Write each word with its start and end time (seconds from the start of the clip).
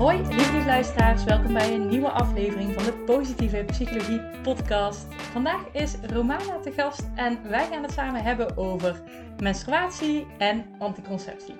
Hoi, 0.00 0.18
lieve 0.18 0.64
luisteraars, 0.64 1.24
welkom 1.24 1.52
bij 1.52 1.74
een 1.74 1.86
nieuwe 1.86 2.10
aflevering 2.10 2.74
van 2.74 2.84
de 2.84 2.92
Positieve 2.92 3.64
Psychologie 3.66 4.20
Podcast. 4.42 5.06
Vandaag 5.14 5.72
is 5.72 5.94
Romana 5.94 6.58
te 6.60 6.72
gast 6.72 7.02
en 7.14 7.48
wij 7.48 7.66
gaan 7.66 7.82
het 7.82 7.92
samen 7.92 8.22
hebben 8.22 8.56
over 8.56 9.02
menstruatie 9.42 10.26
en 10.38 10.74
anticonceptie. 10.78 11.54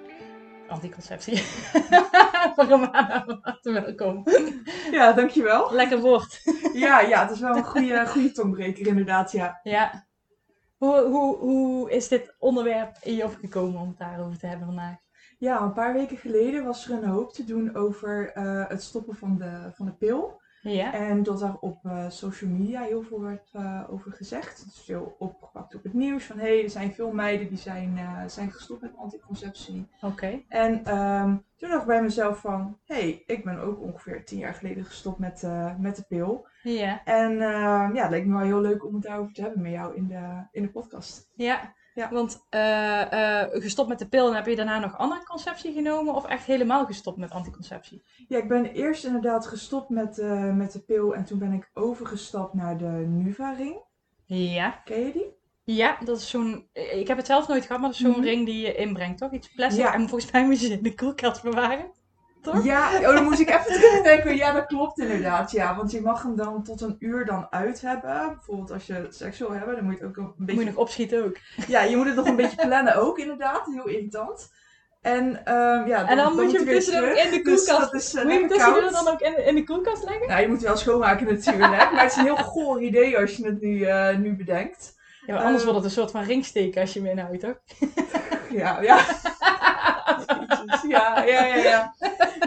Anticonceptie. 0.68 1.42
Romana, 2.68 3.26
welkom. 3.62 4.24
Ja, 4.90 5.12
dankjewel. 5.12 5.72
Lekker 5.72 6.00
woord. 6.00 6.40
Ja, 6.72 7.00
ja, 7.00 7.22
het 7.22 7.30
is 7.30 7.40
wel 7.40 7.56
een 7.56 7.64
goede, 7.64 8.06
goede 8.12 8.32
tongbreker 8.32 8.86
inderdaad, 8.86 9.32
ja. 9.32 9.60
Ja. 9.62 10.06
Hoe, 10.76 11.00
hoe, 11.00 11.36
hoe 11.36 11.90
is 11.90 12.08
dit 12.08 12.34
onderwerp 12.38 12.96
in 13.02 13.14
je 13.14 13.24
opgekomen 13.24 13.80
om 13.80 13.88
het 13.88 13.98
daarover 13.98 14.38
te 14.38 14.46
hebben 14.46 14.66
vandaag? 14.66 14.96
Ja, 15.40 15.62
een 15.62 15.72
paar 15.72 15.92
weken 15.92 16.16
geleden 16.16 16.64
was 16.64 16.88
er 16.88 17.02
een 17.02 17.08
hoop 17.08 17.32
te 17.32 17.44
doen 17.44 17.74
over 17.74 18.32
eh, 18.32 18.68
het 18.68 18.82
stoppen 18.82 19.16
van 19.16 19.36
de, 19.38 19.70
van 19.74 19.86
de 19.86 19.92
pil. 19.92 20.40
Ja. 20.62 20.92
En 20.92 21.22
dat 21.22 21.40
daar 21.40 21.56
op 21.60 21.84
eh, 21.84 22.04
social 22.08 22.50
media 22.50 22.82
heel 22.82 23.02
veel 23.02 23.20
werd 23.20 23.50
eh, 23.52 23.82
over 23.90 24.12
gezegd. 24.12 24.58
Het 24.58 24.66
is 24.66 24.82
veel 24.84 25.16
opgepakt 25.18 25.74
op 25.74 25.82
het 25.82 25.94
nieuws. 25.94 26.24
Van 26.24 26.38
hé, 26.38 26.54
hey, 26.54 26.62
er 26.62 26.70
zijn 26.70 26.92
veel 26.92 27.12
meiden 27.12 27.48
die 27.48 27.58
zijn, 27.58 27.98
zijn 28.26 28.52
gestopt 28.52 28.80
met 28.80 28.96
anticonceptie. 28.96 29.86
Oké. 30.00 30.42
En 30.48 30.84
ehm, 30.84 31.36
toen 31.56 31.68
dacht 31.68 31.80
ik 31.80 31.86
bij 31.86 32.02
mezelf 32.02 32.38
van... 32.38 32.78
Hé, 32.84 32.94
hey, 32.94 33.22
ik 33.26 33.44
ben 33.44 33.58
ook 33.58 33.80
ongeveer 33.80 34.24
tien 34.24 34.38
jaar 34.38 34.54
geleden 34.54 34.84
gestopt 34.84 35.18
met, 35.18 35.46
met 35.78 35.96
de 35.96 36.04
pil. 36.08 36.46
Ja. 36.62 37.04
En 37.04 37.40
ehm, 37.40 37.94
ja, 37.94 38.02
het 38.02 38.10
leek 38.10 38.26
me 38.26 38.32
wel 38.32 38.46
heel 38.46 38.60
leuk 38.60 38.86
om 38.86 38.94
het 38.94 39.02
daarover 39.02 39.32
te 39.32 39.42
hebben 39.42 39.62
met 39.62 39.72
jou 39.72 39.96
in 39.96 40.06
de, 40.06 40.46
in 40.52 40.62
de 40.62 40.70
podcast. 40.70 41.30
Ja. 41.34 41.74
Ja. 41.94 42.10
Want 42.10 42.46
eh, 42.48 43.40
eh, 43.42 43.48
gestopt 43.52 43.88
met 43.88 43.98
de 43.98 44.08
pil 44.08 44.28
en 44.28 44.34
heb 44.34 44.46
je 44.46 44.56
daarna 44.56 44.78
nog 44.78 44.98
andere 44.98 45.24
conceptie 45.24 45.72
genomen 45.72 46.14
of 46.14 46.26
echt 46.26 46.44
helemaal 46.44 46.86
gestopt 46.86 47.16
met 47.18 47.30
anticonceptie? 47.30 48.02
Ja, 48.28 48.38
ik 48.38 48.48
ben 48.48 48.64
eerst 48.72 49.04
inderdaad 49.04 49.46
gestopt 49.46 49.88
met, 49.88 50.18
eh, 50.18 50.52
met 50.54 50.72
de 50.72 50.80
pil 50.80 51.14
en 51.14 51.24
toen 51.24 51.38
ben 51.38 51.52
ik 51.52 51.70
overgestapt 51.74 52.54
naar 52.54 52.78
de 52.78 53.04
Nuva-ring. 53.08 53.76
Ja. 54.24 54.80
Ken 54.84 55.00
je 55.06 55.12
die? 55.12 55.38
Ja, 55.64 55.98
dat 56.04 56.18
is 56.18 56.30
zo'n. 56.30 56.68
Ik 56.72 57.08
heb 57.08 57.16
het 57.16 57.26
zelf 57.26 57.48
nooit 57.48 57.66
gehad, 57.66 57.80
maar 57.80 57.90
dat 57.90 57.98
is 57.98 58.04
zo'n 58.06 58.10
Mhm. 58.18 58.20
ring 58.28 58.46
die 58.46 58.66
je 58.66 58.74
inbrengt, 58.74 59.18
toch? 59.18 59.32
Iets 59.32 59.52
plastic. 59.54 59.84
Ja. 59.84 59.94
En 59.94 60.08
volgens 60.08 60.32
mij 60.32 60.44
moet 60.44 60.60
je 60.60 60.66
ze 60.66 60.72
in 60.72 60.82
de 60.82 60.94
koelkast 60.94 61.42
bewaren. 61.42 61.90
Toch? 62.42 62.64
Ja, 62.64 62.90
oh, 62.98 63.14
dan 63.14 63.24
moest 63.24 63.40
ik 63.40 63.48
even 63.48 63.64
terugdenken. 63.64 64.36
Ja, 64.36 64.52
dat 64.52 64.66
klopt 64.66 64.98
inderdaad. 64.98 65.50
Ja, 65.50 65.76
want 65.76 65.90
je 65.90 66.00
mag 66.00 66.22
hem 66.22 66.36
dan 66.36 66.62
tot 66.62 66.80
een 66.80 66.96
uur 66.98 67.24
dan 67.24 67.46
uit 67.50 67.80
hebben. 67.80 68.28
Bijvoorbeeld 68.34 68.70
als 68.72 68.86
je 68.86 69.06
seks 69.10 69.38
wil 69.38 69.52
hebben, 69.52 69.74
dan 69.74 69.84
moet 69.84 69.94
je 69.98 70.00
het 70.00 70.08
ook 70.08 70.16
een 70.16 70.22
Moet 70.36 70.46
beetje... 70.46 70.60
je 70.60 70.66
nog 70.66 70.76
opschieten 70.76 71.24
ook. 71.24 71.36
Ja, 71.66 71.82
je 71.82 71.96
moet 71.96 72.06
het 72.06 72.14
nog 72.16 72.26
een 72.26 72.36
beetje 72.36 72.66
plannen 72.66 72.94
ook 72.96 73.18
inderdaad. 73.18 73.66
Heel 73.72 73.88
irritant. 73.88 74.50
En, 75.02 75.44
ehm, 75.44 75.86
ja, 75.88 76.08
En 76.08 76.16
dan 76.16 76.34
moet 76.34 76.50
je 76.50 76.56
hem 76.56 76.66
tussendoor 76.66 77.08
terug. 77.08 77.24
in 77.24 77.30
de 77.30 77.42
Dus 77.50 77.64
koelkast. 77.66 77.92
dat 77.92 78.00
is 78.02 78.14
eh, 78.14 78.22
Moet 78.24 78.32
je 78.32 78.38
hem 78.38 78.48
koud. 78.80 78.92
dan 78.92 79.08
ook 79.08 79.20
in, 79.20 79.46
in 79.46 79.54
de 79.54 79.64
koelkast 79.64 80.04
leggen? 80.04 80.28
Nou, 80.28 80.40
je 80.40 80.48
moet 80.48 80.60
wel 80.62 80.76
schoonmaken 80.76 81.26
natuurlijk. 81.26 81.70
maar 81.70 82.02
het 82.02 82.10
is 82.10 82.16
een 82.16 82.24
heel 82.24 82.36
goor 82.36 82.82
idee 82.82 83.18
als 83.18 83.36
je 83.36 83.44
het 83.46 83.60
nu, 83.60 83.82
eh, 83.82 84.16
nu 84.16 84.36
bedenkt. 84.36 84.98
Ja, 85.26 85.34
maar 85.34 85.42
anders 85.44 85.62
Eh. 85.64 85.68
wordt 85.70 85.84
het 85.84 85.84
een 85.96 85.98
soort 86.02 86.10
van 86.10 86.22
ringsteken 86.22 86.80
als 86.80 86.92
je 86.92 87.00
hem 87.00 87.08
inhoudt, 87.10 87.40
toch? 87.40 87.56
Ja, 88.50 88.80
ja. 88.82 89.04
Ja, 90.88 91.22
ja, 91.24 91.44
ja, 91.44 91.54
ja. 91.56 91.94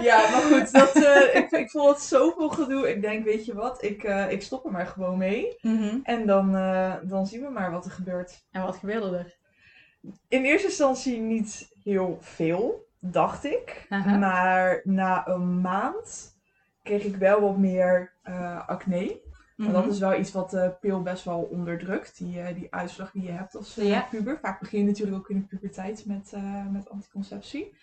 Ja, 0.01 0.17
maar 0.17 0.41
goed, 0.41 0.71
dat, 0.73 0.95
eh, 0.95 1.35
ik, 1.35 1.51
ik 1.51 1.69
vond 1.69 1.89
het 1.89 2.01
zoveel 2.01 2.49
gedoe. 2.49 2.89
Ik 2.89 3.01
denk, 3.01 3.23
weet 3.25 3.45
je 3.45 3.53
wat, 3.53 3.83
ik, 3.83 4.03
eh, 4.03 4.31
ik 4.31 4.41
stop 4.41 4.65
er 4.65 4.71
maar 4.71 4.87
gewoon 4.87 5.17
mee. 5.17 5.57
Mhm. 5.61 5.97
En 6.03 6.25
dan, 6.25 6.55
eh, 6.55 6.93
dan 7.03 7.27
zien 7.27 7.41
we 7.41 7.49
maar 7.49 7.71
wat 7.71 7.85
er 7.85 7.91
gebeurt. 7.91 8.45
En 8.51 8.61
wat 8.63 8.75
gebeurde 8.77 9.17
er? 9.17 9.37
In 10.27 10.43
eerste 10.43 10.67
instantie 10.67 11.19
niet 11.19 11.71
heel 11.83 12.17
veel, 12.21 12.87
dacht 12.99 13.43
ik. 13.43 13.85
Maar 14.19 14.81
na 14.83 15.27
een 15.27 15.61
maand 15.61 16.37
kreeg 16.83 17.03
ik 17.03 17.15
wel 17.15 17.41
wat 17.41 17.57
meer 17.57 18.13
acne. 18.67 19.21
Maar 19.55 19.71
dat 19.71 19.87
is 19.87 19.99
wel 19.99 20.19
iets 20.19 20.31
wat 20.31 20.49
de 20.49 20.75
pil 20.81 21.01
best 21.01 21.23
wel 21.23 21.39
onderdrukt. 21.51 22.17
Die, 22.17 22.53
die 22.53 22.67
uitslag 22.73 23.11
die 23.11 23.23
je 23.23 23.31
hebt 23.31 23.55
als 23.55 23.75
Ja. 23.75 24.07
puber. 24.09 24.39
Vaak 24.41 24.59
begin 24.59 24.79
je 24.79 24.85
natuurlijk 24.85 25.17
ook 25.17 25.29
in 25.29 25.39
de 25.39 25.45
puberteit 25.57 26.05
met, 26.05 26.31
eh, 26.33 26.65
met 26.71 26.89
anticonceptie. 26.89 27.75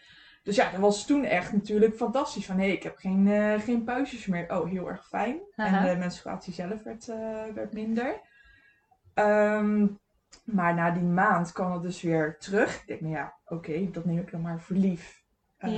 Dus 0.43 0.57
ja, 0.57 0.71
dat 0.71 0.81
was 0.81 1.07
toen 1.07 1.25
echt 1.25 1.53
natuurlijk 1.53 1.97
fantastisch. 1.97 2.47
Van 2.47 2.59
hé, 2.59 2.67
ik 2.67 2.83
heb 2.83 2.97
geen, 2.97 3.29
eh, 3.29 3.61
geen 3.61 3.85
puistjes 3.85 4.27
meer. 4.27 4.59
Oh, 4.61 4.69
heel 4.71 4.89
erg 4.89 5.07
fijn. 5.07 5.39
Aha. 5.57 5.87
En 5.89 5.93
de 5.95 5.99
menstruatie 5.99 6.53
zelf 6.53 6.83
werd, 6.83 7.09
eh, 7.09 7.45
werd 7.55 7.73
minder. 7.73 8.21
Ehm, 9.15 9.87
maar 10.45 10.75
na 10.75 10.91
die 10.91 11.03
maand 11.03 11.53
kwam 11.53 11.73
het 11.73 11.83
dus 11.83 12.03
weer 12.03 12.37
terug. 12.39 12.81
Ik 12.81 12.87
denk, 12.87 13.01
nou 13.01 13.15
ja, 13.15 13.35
oké, 13.47 13.91
dat 13.91 14.05
neem 14.05 14.19
ik 14.19 14.31
dan 14.31 14.41
maar 14.41 14.61
voor 14.61 14.77
lief. 14.77 15.23
Ehm, 15.59 15.71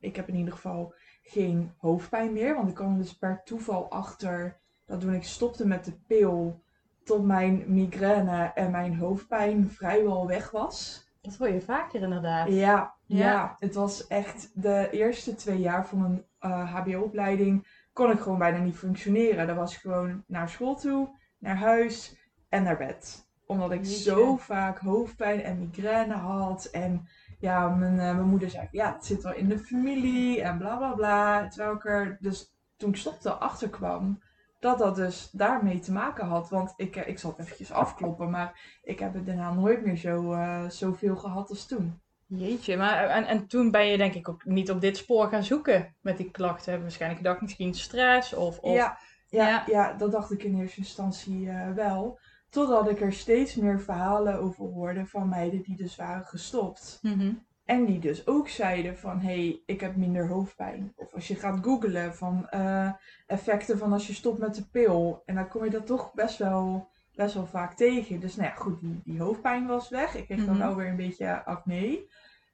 Ik 0.00 0.16
heb 0.16 0.28
in 0.28 0.34
ieder 0.36 0.52
geval 0.52 0.94
geen 1.22 1.72
hoofdpijn 1.76 2.32
meer. 2.32 2.54
Want 2.54 2.68
ik 2.68 2.74
kwam 2.74 2.98
dus 2.98 3.12
per 3.16 3.40
toeval 3.44 3.90
achter 3.90 4.56
dat 4.86 5.00
toen 5.00 5.14
ik 5.14 5.24
stopte 5.24 5.66
met 5.66 5.84
de 5.84 5.92
pil, 6.06 6.62
tot 7.04 7.24
mijn 7.24 7.64
migraine 7.66 8.50
en 8.54 8.70
mijn 8.70 8.96
hoofdpijn 8.96 9.70
vrijwel 9.70 10.26
weg 10.26 10.50
was. 10.50 11.05
Dat 11.26 11.36
hoor 11.36 11.48
je 11.48 11.60
vaker 11.60 12.02
inderdaad. 12.02 12.48
Ja, 12.48 12.94
ja. 13.06 13.18
Ja. 13.18 13.56
het 13.58 13.74
was 13.74 14.06
echt 14.06 14.50
de 14.54 14.88
eerste 14.90 15.34
twee 15.34 15.58
jaar 15.58 15.86
van 15.86 16.00
mijn 16.00 16.24
eh, 16.38 16.74
HBO-opleiding 16.74 17.66
kon 17.92 18.10
ik 18.10 18.20
gewoon 18.20 18.38
bijna 18.38 18.58
niet 18.58 18.76
functioneren. 18.76 19.46
Dan 19.46 19.56
was 19.56 19.76
gewoon 19.76 20.24
naar 20.26 20.48
school 20.48 20.74
toe, 20.74 21.08
naar 21.38 21.56
huis 21.56 22.16
en 22.48 22.62
naar 22.62 22.76
bed. 22.76 23.28
Omdat 23.46 23.72
ik 23.72 23.84
zo 23.84 24.36
vaak 24.36 24.78
hoofdpijn 24.78 25.42
en 25.42 25.58
migraine 25.58 26.14
had. 26.14 26.64
En 26.64 27.08
ja, 27.38 27.68
mijn, 27.68 27.98
eh, 27.98 28.14
mijn 28.14 28.28
moeder 28.28 28.50
zei, 28.50 28.68
ja, 28.70 28.92
het 28.92 29.04
zit 29.04 29.22
wel 29.22 29.34
in 29.34 29.48
de 29.48 29.58
familie 29.58 30.42
en 30.42 30.58
bla 30.58 30.76
bla 30.76 30.92
bla. 30.92 31.48
Terwijl 31.48 31.74
ik 31.74 31.84
er 31.84 32.16
dus 32.20 32.54
toen 32.76 32.90
ik 32.90 32.96
stopte 32.96 33.32
achter 33.32 33.68
kwam 33.68 34.22
dat 34.58 34.78
dat 34.78 34.96
dus 34.96 35.30
daarmee 35.30 35.78
te 35.78 35.92
maken 35.92 36.26
had. 36.26 36.48
Want 36.50 36.72
ik, 36.76 36.96
eh, 36.96 37.08
ik 37.08 37.18
zal 37.18 37.30
het 37.30 37.40
eventjes 37.40 37.72
afkloppen, 37.72 38.30
maar 38.30 38.78
ik 38.82 38.98
heb 38.98 39.14
het 39.14 39.26
daarna 39.26 39.52
nooit 39.52 39.84
meer 39.84 39.96
zo, 39.96 40.32
eh, 40.32 40.68
zoveel 40.68 41.16
gehad 41.16 41.50
als 41.50 41.66
toen. 41.66 42.00
Jeetje, 42.28 42.76
maar 42.76 43.08
en, 43.08 43.24
en 43.24 43.46
toen 43.46 43.70
ben 43.70 43.86
je 43.86 43.96
denk 43.96 44.14
ik 44.14 44.28
ook 44.28 44.44
niet 44.44 44.70
op 44.70 44.80
dit 44.80 44.96
spoor 44.96 45.28
gaan 45.28 45.44
zoeken 45.44 45.96
met 46.00 46.16
die 46.16 46.30
klachten. 46.30 46.80
Waarschijnlijk 46.80 47.22
gedacht 47.22 47.40
misschien 47.40 47.74
stress 47.74 48.32
of... 48.32 48.58
of... 48.58 48.74
Ja, 48.74 48.98
ja, 49.28 49.48
Ja. 49.48 49.64
ja. 49.66 49.92
dat 49.92 50.12
dacht 50.12 50.32
ik 50.32 50.42
in 50.42 50.60
eerste 50.60 50.78
instantie 50.78 51.48
eh, 51.50 51.72
wel. 51.72 52.18
Totdat 52.50 52.90
ik 52.90 53.00
er 53.00 53.12
steeds 53.12 53.54
meer 53.54 53.80
verhalen 53.80 54.38
over 54.38 54.64
hoorde 54.64 55.06
van 55.06 55.28
meiden 55.28 55.62
die 55.62 55.76
dus 55.76 55.96
waren 55.96 56.24
gestopt. 56.24 56.98
Mhm. 57.02 57.32
En 57.66 57.84
die 57.84 57.98
dus 57.98 58.26
ook 58.26 58.48
zeiden 58.48 58.98
van, 58.98 59.18
hé, 59.20 59.26
hey, 59.34 59.62
ik 59.66 59.80
heb 59.80 59.96
minder 59.96 60.28
hoofdpijn. 60.28 60.92
Of 60.96 61.14
als 61.14 61.28
je 61.28 61.34
gaat 61.34 61.58
googlen 61.62 62.14
van 62.14 62.48
eh, 62.48 62.90
effecten 63.26 63.78
van 63.78 63.92
als 63.92 64.06
je 64.06 64.12
stopt 64.14 64.38
met 64.38 64.54
de 64.54 64.64
pil. 64.70 65.22
En 65.24 65.34
dan 65.34 65.48
kom 65.48 65.64
je 65.64 65.70
dat 65.70 65.86
toch 65.86 66.12
best 66.14 66.38
wel, 66.38 66.88
best 67.14 67.34
wel 67.34 67.46
vaak 67.46 67.74
tegen. 67.74 68.20
Dus 68.20 68.36
nou 68.36 68.48
ja, 68.48 68.54
goed, 68.54 68.80
die, 68.80 69.00
die 69.04 69.20
hoofdpijn 69.20 69.66
was 69.66 69.88
weg. 69.88 70.14
Ik 70.16 70.24
kreeg 70.24 70.44
dan 70.44 70.54
Mhm. 70.56 70.58
wel 70.66 70.76
weer 70.76 70.88
een 70.88 70.96
beetje 70.96 71.44
acne. 71.44 72.06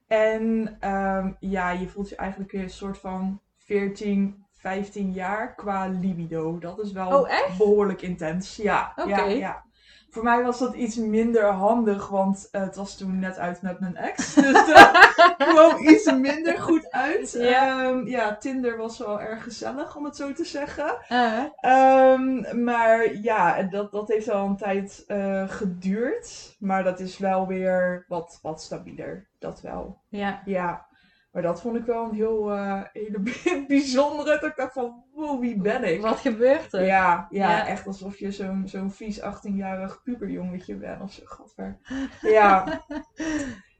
En 0.07 0.77
ehm, 0.81 1.33
ja, 1.41 1.71
je 1.71 1.89
voelt 1.89 2.09
je 2.09 2.17
eigenlijk 2.17 2.51
weer 2.53 2.63
een 2.63 2.71
soort 2.71 2.99
van 2.99 3.41
14, 3.57 4.45
15 4.51 5.13
jaar 5.13 5.55
qua 5.55 5.87
libido. 5.89 6.59
Dat 6.59 6.79
is 6.79 6.93
wel 6.93 7.21
Oh, 7.21 7.57
behoorlijk 7.59 8.03
intens. 8.03 8.57
Ja, 8.57 8.93
Oké. 8.97 9.09
ja, 9.09 9.25
ja. 9.25 9.65
Voor 10.13 10.23
mij 10.23 10.43
was 10.43 10.59
dat 10.59 10.75
iets 10.75 10.97
minder 10.97 11.45
handig, 11.45 12.09
want 12.09 12.49
eh, 12.51 12.61
het 12.63 12.77
was 12.77 12.97
toen 12.97 13.19
net 13.19 13.39
uit 13.39 13.63
met 13.63 13.81
mijn 13.81 13.97
ex. 13.97 14.35
Dus 14.35 14.67
dat 14.67 15.37
kwam 15.37 15.79
iets 15.89 16.13
minder 16.13 16.59
goed 16.59 16.91
uit. 16.91 17.33
Ja. 17.33 17.85
Ehm, 17.85 18.07
ja, 18.07 18.37
Tinder 18.37 18.77
was 18.77 18.99
wel 18.99 19.21
erg 19.21 19.43
gezellig, 19.43 19.97
om 19.97 20.05
het 20.05 20.17
zo 20.17 20.33
te 20.33 20.45
zeggen. 20.45 20.97
Eh, 21.09 21.43
Ehm, 21.57 22.65
maar 22.65 23.15
ja, 23.17 23.63
dat, 23.63 23.93
dat 23.93 24.09
heeft 24.09 24.31
al 24.31 24.47
een 24.47 24.57
tijd 24.57 25.05
eh, 25.07 25.49
geduurd. 25.49 26.57
Maar 26.59 26.85
dat 26.85 27.01
is 27.01 27.19
wel 27.19 27.47
weer 27.47 28.05
wat, 28.09 28.39
wat 28.43 28.63
stabieler. 28.63 29.27
Dat 29.39 29.61
wel. 29.61 29.99
ja. 30.09 30.43
Ja. 30.45 30.87
Maar 31.33 31.43
dat 31.43 31.61
vond 31.61 31.77
ik 31.77 31.85
wel 31.85 32.05
een 32.05 32.15
heel 32.15 32.53
eh, 32.53 32.83
hele 32.93 33.23
bijzondere. 33.69 34.41
Dat 34.41 34.51
ik 34.51 34.57
dacht 34.57 34.73
van, 34.73 35.05
wow, 35.15 35.41
wie 35.41 35.61
ben 35.61 35.85
ik? 35.85 36.01
Wat 36.01 36.19
gebeurt 36.19 36.73
er? 36.73 36.85
Ja, 36.85 37.27
ja, 37.31 37.49
Ja. 37.51 37.67
echt 37.67 37.87
alsof 37.87 38.17
je 38.19 38.31
zo'n 38.33 38.63
zo'n 38.69 38.91
vies 38.91 39.21
18-jarig 39.21 40.03
puberjongetje 40.03 40.75
bent 40.77 41.03
of 41.03 41.13
zo, 41.13 41.23
gadver. 41.25 41.79
Ja, 42.21 42.65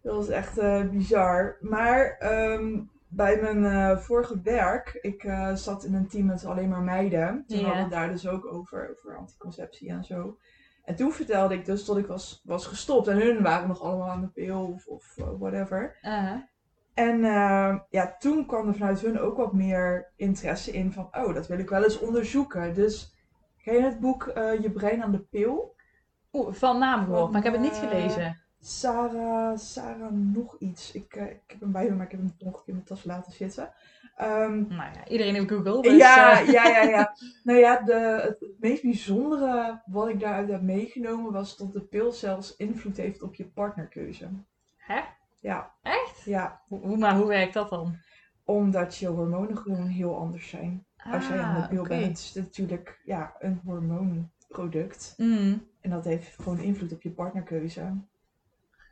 dat 0.03 0.15
was 0.17 0.29
echt 0.29 0.59
eh, 0.59 0.81
bizar. 0.89 1.57
Maar 1.61 2.17
ehm, 2.19 2.81
bij 3.09 3.41
mijn 3.41 3.65
eh, 3.65 3.99
vorige 3.99 4.41
werk, 4.43 4.99
ik 5.01 5.33
zat 5.55 5.85
in 5.85 5.95
een 5.95 6.09
team 6.09 6.27
met 6.27 6.45
alleen 6.45 6.69
maar 6.69 6.83
meiden. 6.83 7.45
Toen 7.47 7.59
Ja. 7.59 7.65
hadden 7.65 7.89
we 7.89 7.95
het 7.95 7.99
daar 7.99 8.11
dus 8.13 8.29
ook 8.29 8.47
over, 8.53 8.91
over 8.99 9.17
anticonceptie 9.17 9.89
en 9.91 10.05
zo. 10.05 10.37
En 10.85 10.97
toen 10.97 11.13
vertelde 11.13 11.55
ik 11.55 11.65
dus 11.65 11.85
dat 11.85 11.97
ik 11.97 12.07
was, 12.07 12.43
was 12.45 12.67
gestopt. 12.67 13.09
En 13.09 13.17
hun 13.21 13.43
waren 13.43 13.69
nog 13.69 13.83
allemaal 13.83 14.11
aan 14.11 14.21
de 14.21 14.29
pil 14.29 14.67
of, 14.75 14.87
of 14.87 15.15
whatever. 15.39 15.99
Uh-huh. 16.03 16.41
En 16.95 17.25
eh, 17.25 17.79
ja, 17.91 18.17
toen 18.19 18.47
kwam 18.47 18.69
er 18.69 18.75
vanuit 18.75 19.01
hun 19.01 19.21
ook 19.21 19.37
wat 19.37 19.53
meer 19.53 20.13
interesse 20.17 20.71
in 20.73 20.93
van... 20.93 21.09
Oh, 21.13 21.35
dat 21.35 21.47
wil 21.47 21.59
ik 21.59 21.69
wel 21.69 21.85
eens 21.85 21.99
onderzoeken. 21.99 22.75
Dus 22.75 23.15
ken 23.63 23.75
je 23.75 23.83
het 23.83 24.01
boek 24.01 24.27
eh, 24.27 24.61
Je 24.63 24.71
brein 24.71 25.03
aan 25.03 25.13
de 25.13 25.19
pil? 25.21 25.75
Oeh, 26.33 26.55
van 26.55 26.79
naam 26.79 27.05
gehoord, 27.05 27.31
maar 27.31 27.39
ik 27.39 27.45
heb 27.45 27.53
het 27.53 27.63
niet 27.63 27.81
Eh, 27.83 27.89
gelezen. 27.89 28.41
Sarah, 28.61 29.59
Sarah 29.59 30.11
nog 30.13 30.57
iets. 30.59 30.93
Ik, 30.93 31.15
eh, 31.15 31.27
ik 31.27 31.41
heb 31.47 31.61
hem 31.61 31.73
bij 31.73 31.85
me, 31.89 31.95
maar 31.95 32.05
ik 32.05 32.11
heb 32.11 32.21
hem 32.21 32.35
nog 32.39 32.55
een 32.55 32.59
keer 32.59 32.69
in 32.69 32.75
mijn 32.75 32.87
tas 32.87 33.05
laten 33.05 33.33
zitten. 33.33 33.73
Ehm, 34.17 34.59
Nou 34.69 34.93
ja, 34.95 35.07
iedereen 35.09 35.35
heeft 35.35 35.49
Google. 35.49 35.83
Dus, 35.83 35.97
ja, 35.97 36.39
ja, 36.39 36.67
ja, 36.67 36.83
ja. 36.83 37.15
Nou 37.45 37.59
ja, 37.59 37.81
de, 37.81 37.93
het, 38.23 38.41
het 38.41 38.61
meest 38.61 38.83
bijzondere 38.83 39.83
wat 39.87 40.09
ik 40.09 40.21
daaruit 40.21 40.49
heb 40.49 40.63
meegenomen 40.63 41.33
was 41.33 41.57
dat 41.57 41.73
de 41.73 41.81
pil 41.81 42.13
zelfs 42.13 42.57
invloed 42.57 42.97
heeft 42.97 43.23
op 43.23 43.35
je 43.35 43.45
partnerkeuze. 43.45 44.29
Hè? 44.77 45.01
Ja, 45.43 45.73
Echt? 45.83 46.23
ja. 46.25 46.61
Hoe, 46.69 46.97
maar 46.97 47.17
hoe 47.17 47.27
werkt 47.27 47.55
dat 47.55 47.71
dan? 47.71 47.97
Omdat 48.45 48.97
je 48.97 49.07
hormonen 49.09 49.57
gewoon 49.57 49.87
heel 49.87 50.19
anders 50.19 50.49
zijn 50.49 50.87
als 51.11 51.29
jij 51.29 51.39
aan 51.39 51.61
de 51.61 51.69
pil 51.69 51.81
oké. 51.81 51.89
bent. 51.89 52.07
Het 52.07 52.19
is 52.19 52.35
natuurlijk 52.35 53.01
ja, 53.05 53.35
een 53.39 53.61
hormoonproduct. 53.65 55.15
Mm, 55.17 55.67
En 55.81 55.91
dat 55.91 56.05
heeft 56.05 56.37
gewoon 56.43 56.61
invloed 56.61 56.93
op 56.93 57.03
je 57.03 57.11
partnerkeuze. 57.11 57.97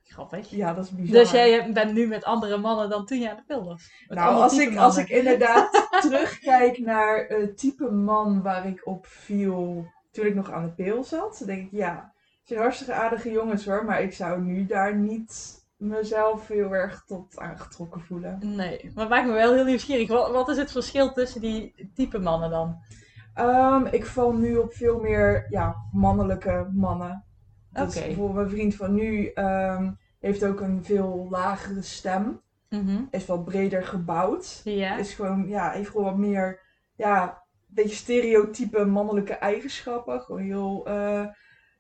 grappig. 0.05 0.51
Ja, 0.51 0.75
dat 0.75 0.85
is 0.85 0.91
bizar. 0.91 1.15
Dus 1.15 1.31
jij 1.31 1.73
bent 1.73 1.93
nu 1.93 2.07
met 2.07 2.25
andere 2.25 2.57
mannen 2.59 2.91
dan 2.91 3.07
toen 3.07 3.19
je 3.19 3.31
aan 3.31 3.37
de 3.37 3.43
pil 3.47 3.65
was? 3.65 4.05
Met 4.09 4.19
Nou, 4.19 4.43
als 4.43 4.59
ik, 4.59 4.77
als 4.77 4.97
ik 4.97 5.09
inderdaad 5.09 5.89
terugkijk 6.01 6.79
naar 6.79 7.27
het 7.29 7.59
type 7.59 7.91
man 7.91 8.43
waar 8.43 8.67
ik 8.67 8.87
op 8.87 9.07
viel 9.07 9.87
toen 10.11 10.27
ik 10.27 10.35
nog 10.35 10.51
aan 10.51 10.65
de 10.65 10.73
pil 10.73 11.05
zat, 11.05 11.37
dan 11.39 11.47
denk 11.47 11.67
ik 11.67 11.79
ja, 11.79 12.13
het 12.39 12.49
zijn 12.49 12.61
hartstikke 12.61 12.93
aardige 12.93 13.31
jongens 13.31 13.65
hoor, 13.65 13.85
maar 13.85 14.03
ik 14.03 14.13
zou 14.13 14.41
nu 14.41 14.67
daar 14.67 14.97
niet 14.97 15.60
mezelf 15.81 16.49
heel 16.49 16.75
erg 16.75 17.05
tot 17.07 17.39
aangetrokken 17.39 18.01
voelen. 18.01 18.39
Nee, 18.43 18.91
maar 18.95 19.05
het 19.05 19.09
maakt 19.09 19.27
me 19.27 19.33
wel 19.33 19.55
heel 19.55 19.65
nieuwsgierig. 19.65 20.09
Wat, 20.09 20.31
wat 20.31 20.49
is 20.49 20.57
het 20.57 20.71
verschil 20.73 21.13
tussen 21.13 21.41
die 21.41 21.91
type 21.95 22.19
mannen 22.19 22.51
dan? 22.51 22.79
Ehm, 23.35 23.87
ik 23.87 24.07
val 24.07 24.33
nu 24.33 24.57
op 24.57 24.73
veel 24.73 25.01
meer 25.01 25.47
ja, 25.51 25.77
mannelijke 25.93 26.69
mannen. 26.73 27.25
Is 27.73 27.83
Oké. 27.83 28.07
bijvoorbeeld 28.07 28.35
mijn 28.37 28.49
vriend 28.51 28.75
van 28.75 28.95
nu 28.95 29.27
ehm, 29.27 29.91
heeft 30.21 30.45
ook 30.45 30.61
een 30.61 30.85
veel 30.85 31.27
lagere 31.31 31.83
stem, 31.83 32.41
Mhm. 32.69 33.03
is 33.11 33.27
wel 33.27 33.43
breder 33.43 33.85
gebouwd. 33.85 34.61
Is 34.99 35.15
gewoon, 35.15 35.49
ja, 35.49 35.71
heeft 35.71 35.91
gewoon 35.91 36.05
wat 36.07 36.17
meer, 36.17 36.61
ja, 36.95 37.23
een 37.23 37.75
beetje 37.75 37.97
stereotype 37.97 38.85
mannelijke 38.85 39.33
eigenschappen. 39.35 40.21
Gewoon 40.21 40.41
heel 40.41 40.87
eh, 40.87 41.27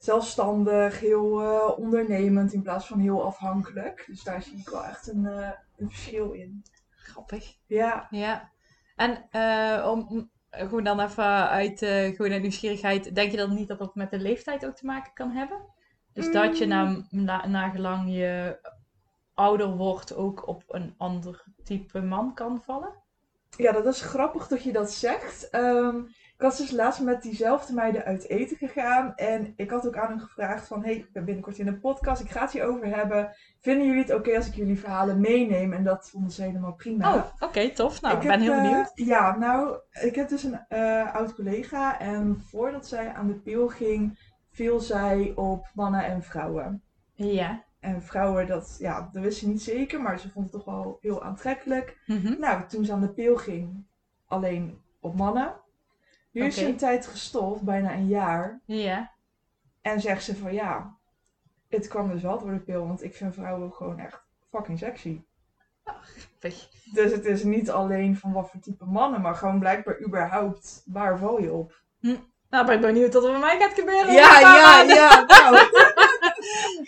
zelfstandig, 0.02 1.00
heel 1.00 1.40
eh, 1.40 1.78
ondernemend 1.78 2.52
in 2.52 2.62
plaats 2.62 2.86
van 2.86 2.98
heel 2.98 3.24
afhankelijk. 3.24 4.04
Dus 4.06 4.22
daar 4.22 4.42
zie 4.42 4.58
ik 4.58 4.68
wel 4.68 4.84
echt 4.84 5.08
een, 5.08 5.26
eh, 5.26 5.50
een 5.76 5.90
verschil 5.90 6.32
in. 6.32 6.62
Grappig. 6.90 7.56
Ja, 7.66 8.06
Ja. 8.10 8.50
En 8.96 9.26
eh, 9.30 9.86
om 9.90 10.30
gewoon 10.50 10.84
dan 10.84 11.00
even 11.00 11.48
uit, 11.48 11.78
gewoon 12.16 12.32
uit 12.32 12.42
nieuwsgierigheid, 12.42 13.14
denk 13.14 13.30
je 13.30 13.36
dan 13.36 13.54
niet 13.54 13.68
dat 13.68 13.78
dat 13.78 13.94
met 13.94 14.10
de 14.10 14.18
leeftijd 14.18 14.66
ook 14.66 14.76
te 14.76 14.86
maken 14.86 15.12
kan 15.12 15.30
hebben? 15.30 15.60
Dus 16.12 16.32
dat 16.32 16.58
je 16.58 16.66
na, 16.66 17.06
na, 17.10 17.46
nagelang 17.46 18.14
je 18.14 18.58
ouder 19.34 19.76
wordt 19.76 20.14
ook 20.14 20.46
op 20.46 20.64
een 20.68 20.94
ander 20.96 21.44
type 21.64 22.00
man 22.00 22.34
kan 22.34 22.62
vallen? 22.62 23.00
ja, 23.56 23.72
dat 23.72 23.86
is 23.86 24.00
grappig 24.00 24.48
dat 24.48 24.62
je 24.62 24.72
dat 24.72 24.92
zegt. 24.92 25.50
Ehm, 25.50 26.02
ik 26.40 26.46
was 26.46 26.58
dus 26.58 26.70
laatst 26.70 27.00
met 27.00 27.22
diezelfde 27.22 27.72
meiden 27.74 28.04
uit 28.04 28.28
eten 28.28 28.56
gegaan. 28.56 29.14
En 29.14 29.52
ik 29.56 29.70
had 29.70 29.86
ook 29.86 29.96
aan 29.96 30.08
hen 30.08 30.20
gevraagd 30.20 30.66
van... 30.66 30.84
hey, 30.84 30.94
ik 30.94 31.12
ben 31.12 31.24
binnenkort 31.24 31.58
in 31.58 31.66
een 31.66 31.80
podcast, 31.80 32.22
ik 32.22 32.30
ga 32.30 32.40
het 32.40 32.52
hierover 32.52 32.96
hebben. 32.96 33.36
Vinden 33.58 33.86
jullie 33.86 34.02
het 34.02 34.14
oké 34.14 34.36
als 34.36 34.46
ik 34.46 34.54
jullie 34.54 34.78
verhalen 34.78 35.20
meeneem? 35.20 35.72
En 35.72 35.84
dat 35.84 36.10
vonden 36.10 36.30
ze 36.30 36.42
helemaal 36.42 36.74
prima. 36.74 37.14
Oh, 37.14 37.24
oké, 37.38 37.70
tof. 37.70 38.00
Nou, 38.00 38.14
ik, 38.14 38.20
ben 38.20 38.30
heb, 38.30 38.40
heel 38.40 38.52
eh, 38.52 38.62
benieuwd. 38.62 38.90
ja, 38.94 39.36
nou, 39.36 39.78
ik 39.90 40.14
heb 40.14 40.28
dus 40.28 40.42
een 40.42 40.60
eh, 40.68 41.14
oud 41.14 41.34
collega 41.34 41.98
en 41.98 42.42
voordat 42.46 42.86
zij 42.86 43.12
aan 43.12 43.26
de 43.26 43.40
pil 43.40 43.68
ging, 43.68 44.18
viel 44.50 44.80
zij 44.80 45.32
op 45.34 45.70
mannen 45.74 46.04
en 46.04 46.22
vrouwen. 46.22 46.82
Ja. 47.14 47.64
En 47.80 48.02
vrouwen, 48.02 48.46
dat, 48.46 48.76
ja, 48.78 49.08
dat 49.12 49.22
wist 49.22 49.38
ze 49.38 49.48
niet 49.48 49.62
zeker, 49.62 50.00
maar 50.00 50.18
ze 50.18 50.30
vond 50.30 50.44
het 50.44 50.54
toch 50.54 50.64
wel 50.64 50.98
heel 51.00 51.22
aantrekkelijk. 51.22 52.02
Mhm. 52.06 52.40
Nou, 52.40 52.68
toen 52.68 52.84
ze 52.84 52.92
aan 52.92 53.00
de 53.00 53.12
pil 53.12 53.36
ging, 53.36 53.86
alleen 54.26 54.78
op 55.00 55.16
mannen. 55.16 55.54
Nu 56.30 56.44
is 56.44 56.54
ze 56.54 56.66
een 56.66 56.76
tijd 56.76 57.06
gestopt, 57.06 57.62
bijna 57.62 57.92
een 57.92 58.08
jaar. 58.08 58.60
Ja. 58.64 59.10
En 59.80 60.00
zegt 60.00 60.24
ze 60.24 60.36
van 60.36 60.52
ja, 60.52 60.96
het 61.68 61.88
kwam 61.88 62.10
dus 62.10 62.22
wel 62.22 62.38
door 62.38 62.52
de 62.52 62.60
pil, 62.60 62.86
want 62.86 63.02
ik 63.02 63.14
vind 63.14 63.34
vrouwen 63.34 63.72
gewoon 63.72 63.98
echt 63.98 64.22
fucking 64.50 64.78
sexy. 64.78 65.20
Grappig. 65.84 66.68
Dus 66.92 67.12
het 67.12 67.24
is 67.24 67.42
niet 67.42 67.70
alleen 67.70 68.16
van 68.16 68.32
wat 68.32 68.50
voor 68.50 68.60
type 68.60 68.84
mannen, 68.84 69.20
maar 69.20 69.34
gewoon 69.34 69.58
blijkbaar 69.58 70.00
überhaupt 70.06 70.82
waar 70.86 71.18
val 71.18 71.40
je 71.40 71.52
op. 71.52 71.82
Nou, 72.50 72.66
ben 72.66 72.74
ik 72.74 72.80
benieuwd 72.80 73.14
wat 73.14 73.24
er 73.24 73.30
bij 73.30 73.40
mij 73.40 73.58
gaat 73.58 73.74
gebeuren. 73.74 74.12
Ja, 74.12 74.38
ja, 74.38 74.76
maanden. 74.76 74.96
ja. 74.96 75.24
Nou. 75.26 75.58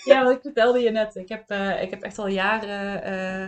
Ja, 0.05 0.25
wat 0.25 0.33
ik 0.33 0.41
vertelde 0.43 0.81
je 0.81 0.91
net. 0.91 1.15
Ik 1.15 1.29
heb, 1.29 1.51
eh, 1.51 1.83
ik 1.83 1.91
heb 1.91 2.03
echt 2.03 2.19
al 2.19 2.27
jaren 2.27 3.03
eh, 3.03 3.43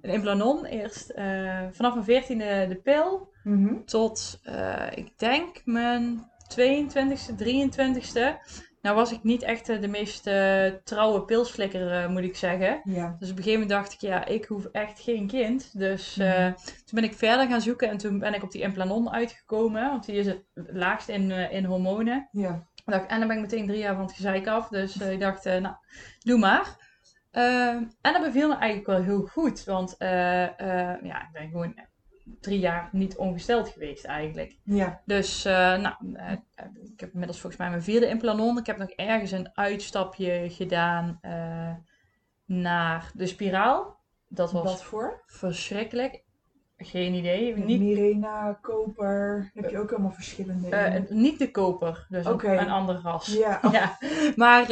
een 0.00 0.10
implanon. 0.10 0.64
Eerst 0.64 1.10
eh, 1.10 1.62
vanaf 1.72 1.92
mijn 1.92 2.04
veertiende 2.04 2.66
de 2.68 2.76
pil. 2.76 3.32
Mhm. 3.44 3.84
Tot, 3.84 4.40
eh, 4.42 4.86
ik 4.94 5.18
denk, 5.18 5.62
mijn 5.64 6.30
22e, 6.48 7.34
23e. 7.34 8.38
Nou 8.82 8.96
was 8.96 9.12
ik 9.12 9.22
niet 9.22 9.42
echt 9.42 9.68
eh, 9.68 9.80
de 9.80 9.88
meest 9.88 10.26
eh, 10.26 10.66
trouwe 10.84 11.24
pilsflikker, 11.24 12.10
moet 12.10 12.22
ik 12.22 12.36
zeggen. 12.36 12.80
Ja. 12.84 13.16
Dus 13.18 13.30
op 13.30 13.36
een 13.36 13.42
gegeven 13.42 13.60
moment 13.60 13.70
dacht 13.70 13.92
ik, 13.92 14.00
ja, 14.00 14.24
ik 14.24 14.44
hoef 14.44 14.64
echt 14.72 15.00
geen 15.00 15.26
kind. 15.26 15.78
Dus 15.78 16.16
Mhm. 16.16 16.52
toen 16.54 16.94
ben 17.00 17.04
ik 17.04 17.14
verder 17.14 17.46
gaan 17.46 17.60
zoeken 17.60 17.88
en 17.88 17.96
toen 17.96 18.18
ben 18.18 18.34
ik 18.34 18.42
op 18.42 18.50
die 18.50 18.62
implanon 18.62 19.10
uitgekomen. 19.10 19.88
Want 19.90 20.06
die 20.06 20.16
is 20.16 20.26
het 20.26 20.42
laagst 20.54 21.08
in, 21.08 21.30
in 21.30 21.64
hormonen. 21.64 22.28
Ja. 22.32 22.66
En 22.84 23.18
dan 23.18 23.28
ben 23.28 23.36
ik 23.36 23.42
meteen 23.42 23.66
drie 23.66 23.78
jaar 23.78 23.94
van 23.94 24.04
het 24.04 24.14
gezeik 24.14 24.46
af. 24.46 24.68
Dus 24.68 24.96
ik 24.96 25.20
dacht, 25.20 25.44
nou, 25.44 25.74
doe 26.18 26.38
maar. 26.38 26.76
Ehm, 27.30 27.82
en 28.00 28.12
dat 28.12 28.22
beviel 28.22 28.48
me 28.48 28.54
eigenlijk 28.54 28.86
wel 28.86 29.02
heel 29.02 29.26
goed. 29.26 29.64
Want 29.64 29.94
ja, 29.98 31.22
ik 31.22 31.32
ben 31.32 31.48
gewoon 31.50 31.74
drie 32.40 32.58
jaar 32.58 32.88
niet 32.92 33.16
ongesteld 33.16 33.68
geweest 33.68 34.04
eigenlijk. 34.04 34.56
Ja. 34.62 35.00
Dus, 35.04 35.44
eh, 35.44 35.52
nou, 35.54 35.94
eh, 36.14 36.32
ik 36.92 37.00
heb 37.00 37.10
inmiddels 37.12 37.40
volgens 37.40 37.60
mij 37.62 37.70
mijn 37.70 37.82
vierde 37.82 38.06
implanon. 38.08 38.58
Ik 38.58 38.66
heb 38.66 38.76
nog 38.78 38.90
ergens 38.90 39.30
een 39.30 39.50
uitstapje 39.54 40.44
gedaan 40.50 41.18
eh, 41.20 41.72
naar 42.44 43.10
de 43.14 43.26
spiraal. 43.26 43.96
Dat 44.28 44.52
was 44.52 44.62
Wat 44.64 44.82
voor? 44.82 45.22
verschrikkelijk. 45.26 46.22
Geen 46.76 47.14
idee. 47.14 47.56
Niet, 47.56 47.80
Mirena, 47.80 48.58
koper. 48.60 49.50
Heb 49.54 49.70
je 49.70 49.78
ook 49.78 49.92
allemaal 49.92 50.10
verschillende 50.10 51.04
niet 51.08 51.38
de 51.38 51.50
koper, 51.50 52.06
dus 52.08 52.24
een- 52.26 52.70
ander 52.70 53.00
ras. 53.02 53.26
Ja. 53.26 53.60
Ja, 53.72 53.98
maar 54.36 54.66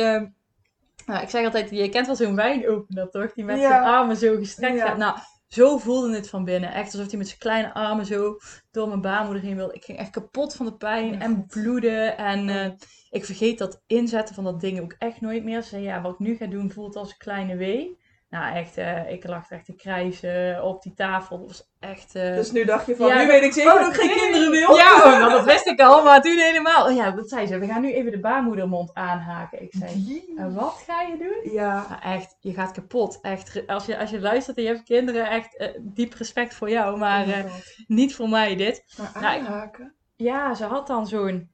nou, 1.07 1.23
ik 1.23 1.29
zeg 1.31 1.45
altijd, 1.45 1.71
je 1.71 1.89
kent 1.89 2.07
wel 2.07 2.17
zo'n 2.17 2.35
wijnopener 2.37 3.11
toch? 3.11 3.33
Die 3.33 3.45
met 3.45 3.61
Ja. 3.61 3.69
zijn 3.69 3.83
armen 3.83 4.17
zo 4.17 4.37
gestrekt 4.37 4.77
Ja. 4.77 4.87
gaat. 4.87 4.97
Nou, 4.97 5.17
zo 5.53 5.79
voelde 5.79 6.15
het 6.15 6.29
van 6.29 6.45
binnen. 6.45 6.73
Echt 6.73 6.93
alsof 6.93 7.09
hij 7.09 7.19
met 7.19 7.27
zijn 7.27 7.39
kleine 7.39 7.75
armen 7.75 8.07
zo 8.07 8.39
door 8.71 8.89
mijn 8.89 9.01
baarmoeder 9.01 9.43
heen 9.43 9.57
wilde. 9.57 9.75
Ik 9.75 9.85
ging 9.85 9.99
echt 9.99 10.11
kapot 10.11 10.55
van 10.55 10.67
de 10.67 10.77
pijn 10.77 11.15
Oh, 11.15 11.23
en 11.23 11.47
bloeden. 11.47 12.17
En 12.17 12.49
eh, 12.49 12.71
ik 13.11 13.25
vergeet 13.25 13.59
dat 13.59 13.83
inzetten 13.87 14.35
van 14.35 14.45
dat 14.45 14.61
ding 14.61 14.81
ook 14.81 14.95
echt 14.99 15.21
nooit 15.21 15.45
meer. 15.45 15.63
Ze 15.63 15.69
zei, 15.69 15.83
ja, 15.83 16.03
wat 16.03 16.13
ik 16.13 16.19
nu 16.19 16.37
ga 16.37 16.47
doen 16.47 16.71
voelt 16.71 16.97
als 16.97 17.11
een 17.11 17.17
kleine 17.19 17.57
wee. 17.57 17.99
Nou, 18.33 18.55
echt, 18.57 18.77
eh, 18.77 19.11
ik 19.11 19.27
lag 19.27 19.51
echt 19.51 19.65
te 19.65 19.75
krijzen 19.75 20.65
op 20.65 20.83
die 20.83 20.95
tafel. 20.95 21.39
Dat 21.39 21.47
was 21.49 21.69
echt... 21.81 22.15
eh, 22.15 22.35
Dus 22.35 22.53
nu 22.53 22.65
dacht 22.65 22.87
je 22.87 22.97
van, 22.97 23.07
Ja, 23.07 23.21
nu 23.21 23.27
weet 23.27 23.43
ik 23.43 23.53
zeker 23.53 23.73
oh, 23.73 23.79
dat 23.81 23.89
ik 23.95 24.01
geen 24.01 24.07
nee. 24.07 24.19
kinderen 24.19 24.51
wil. 24.51 24.77
Ja, 24.77 24.99
nou, 25.19 25.31
dat 25.31 25.45
wist 25.45 25.67
ik 25.67 25.81
al, 25.81 26.03
maar 26.05 26.23
toen 26.23 26.37
helemaal. 26.39 26.87
Oh 26.87 26.95
Ja, 26.95 27.11
dat 27.11 27.29
zei 27.29 27.47
ze. 27.47 27.59
We 27.59 27.67
gaan 27.67 27.81
nu 27.81 27.93
even 27.93 28.11
de 28.11 28.21
baarmoedermond 28.21 28.95
aanhaken. 28.95 29.63
Ik 29.63 29.73
zei, 29.79 30.23
en 30.37 30.55
wat 30.55 30.85
ga 30.87 31.01
je 31.03 31.17
doen? 31.19 31.53
Ja. 31.53 31.87
Nou, 31.89 32.17
echt, 32.17 32.37
je 32.41 32.53
gaat 32.53 32.73
kapot. 32.73 33.19
Echt, 33.23 33.67
als 33.67 33.87
je, 33.87 33.99
als 33.99 34.11
je 34.11 34.21
luistert 34.21 34.57
en 34.57 34.63
je 34.63 34.69
hebt 34.69 34.83
kinderen, 34.85 35.31
echt 35.31 35.57
eh, 35.57 35.69
diep 35.81 36.15
respect 36.15 36.55
voor 36.55 36.71
jou. 36.71 36.99
Maar 36.99 37.27
Oh 37.27 37.53
niet 37.87 38.15
voor 38.15 38.29
mij 38.29 38.57
dit. 38.57 38.85
Maar 38.99 39.11
nou, 39.23 39.35
ik- 39.35 39.47
aanhaken. 39.47 39.95
Ja, 40.17 40.55
ze 40.55 40.65
had 40.65 40.87
dan 40.87 41.07
zo'n 41.07 41.51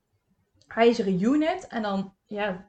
ijzeren 0.68 1.23
unit. 1.23 1.66
En 1.66 1.82
dan, 1.82 2.14
ja... 2.26 2.66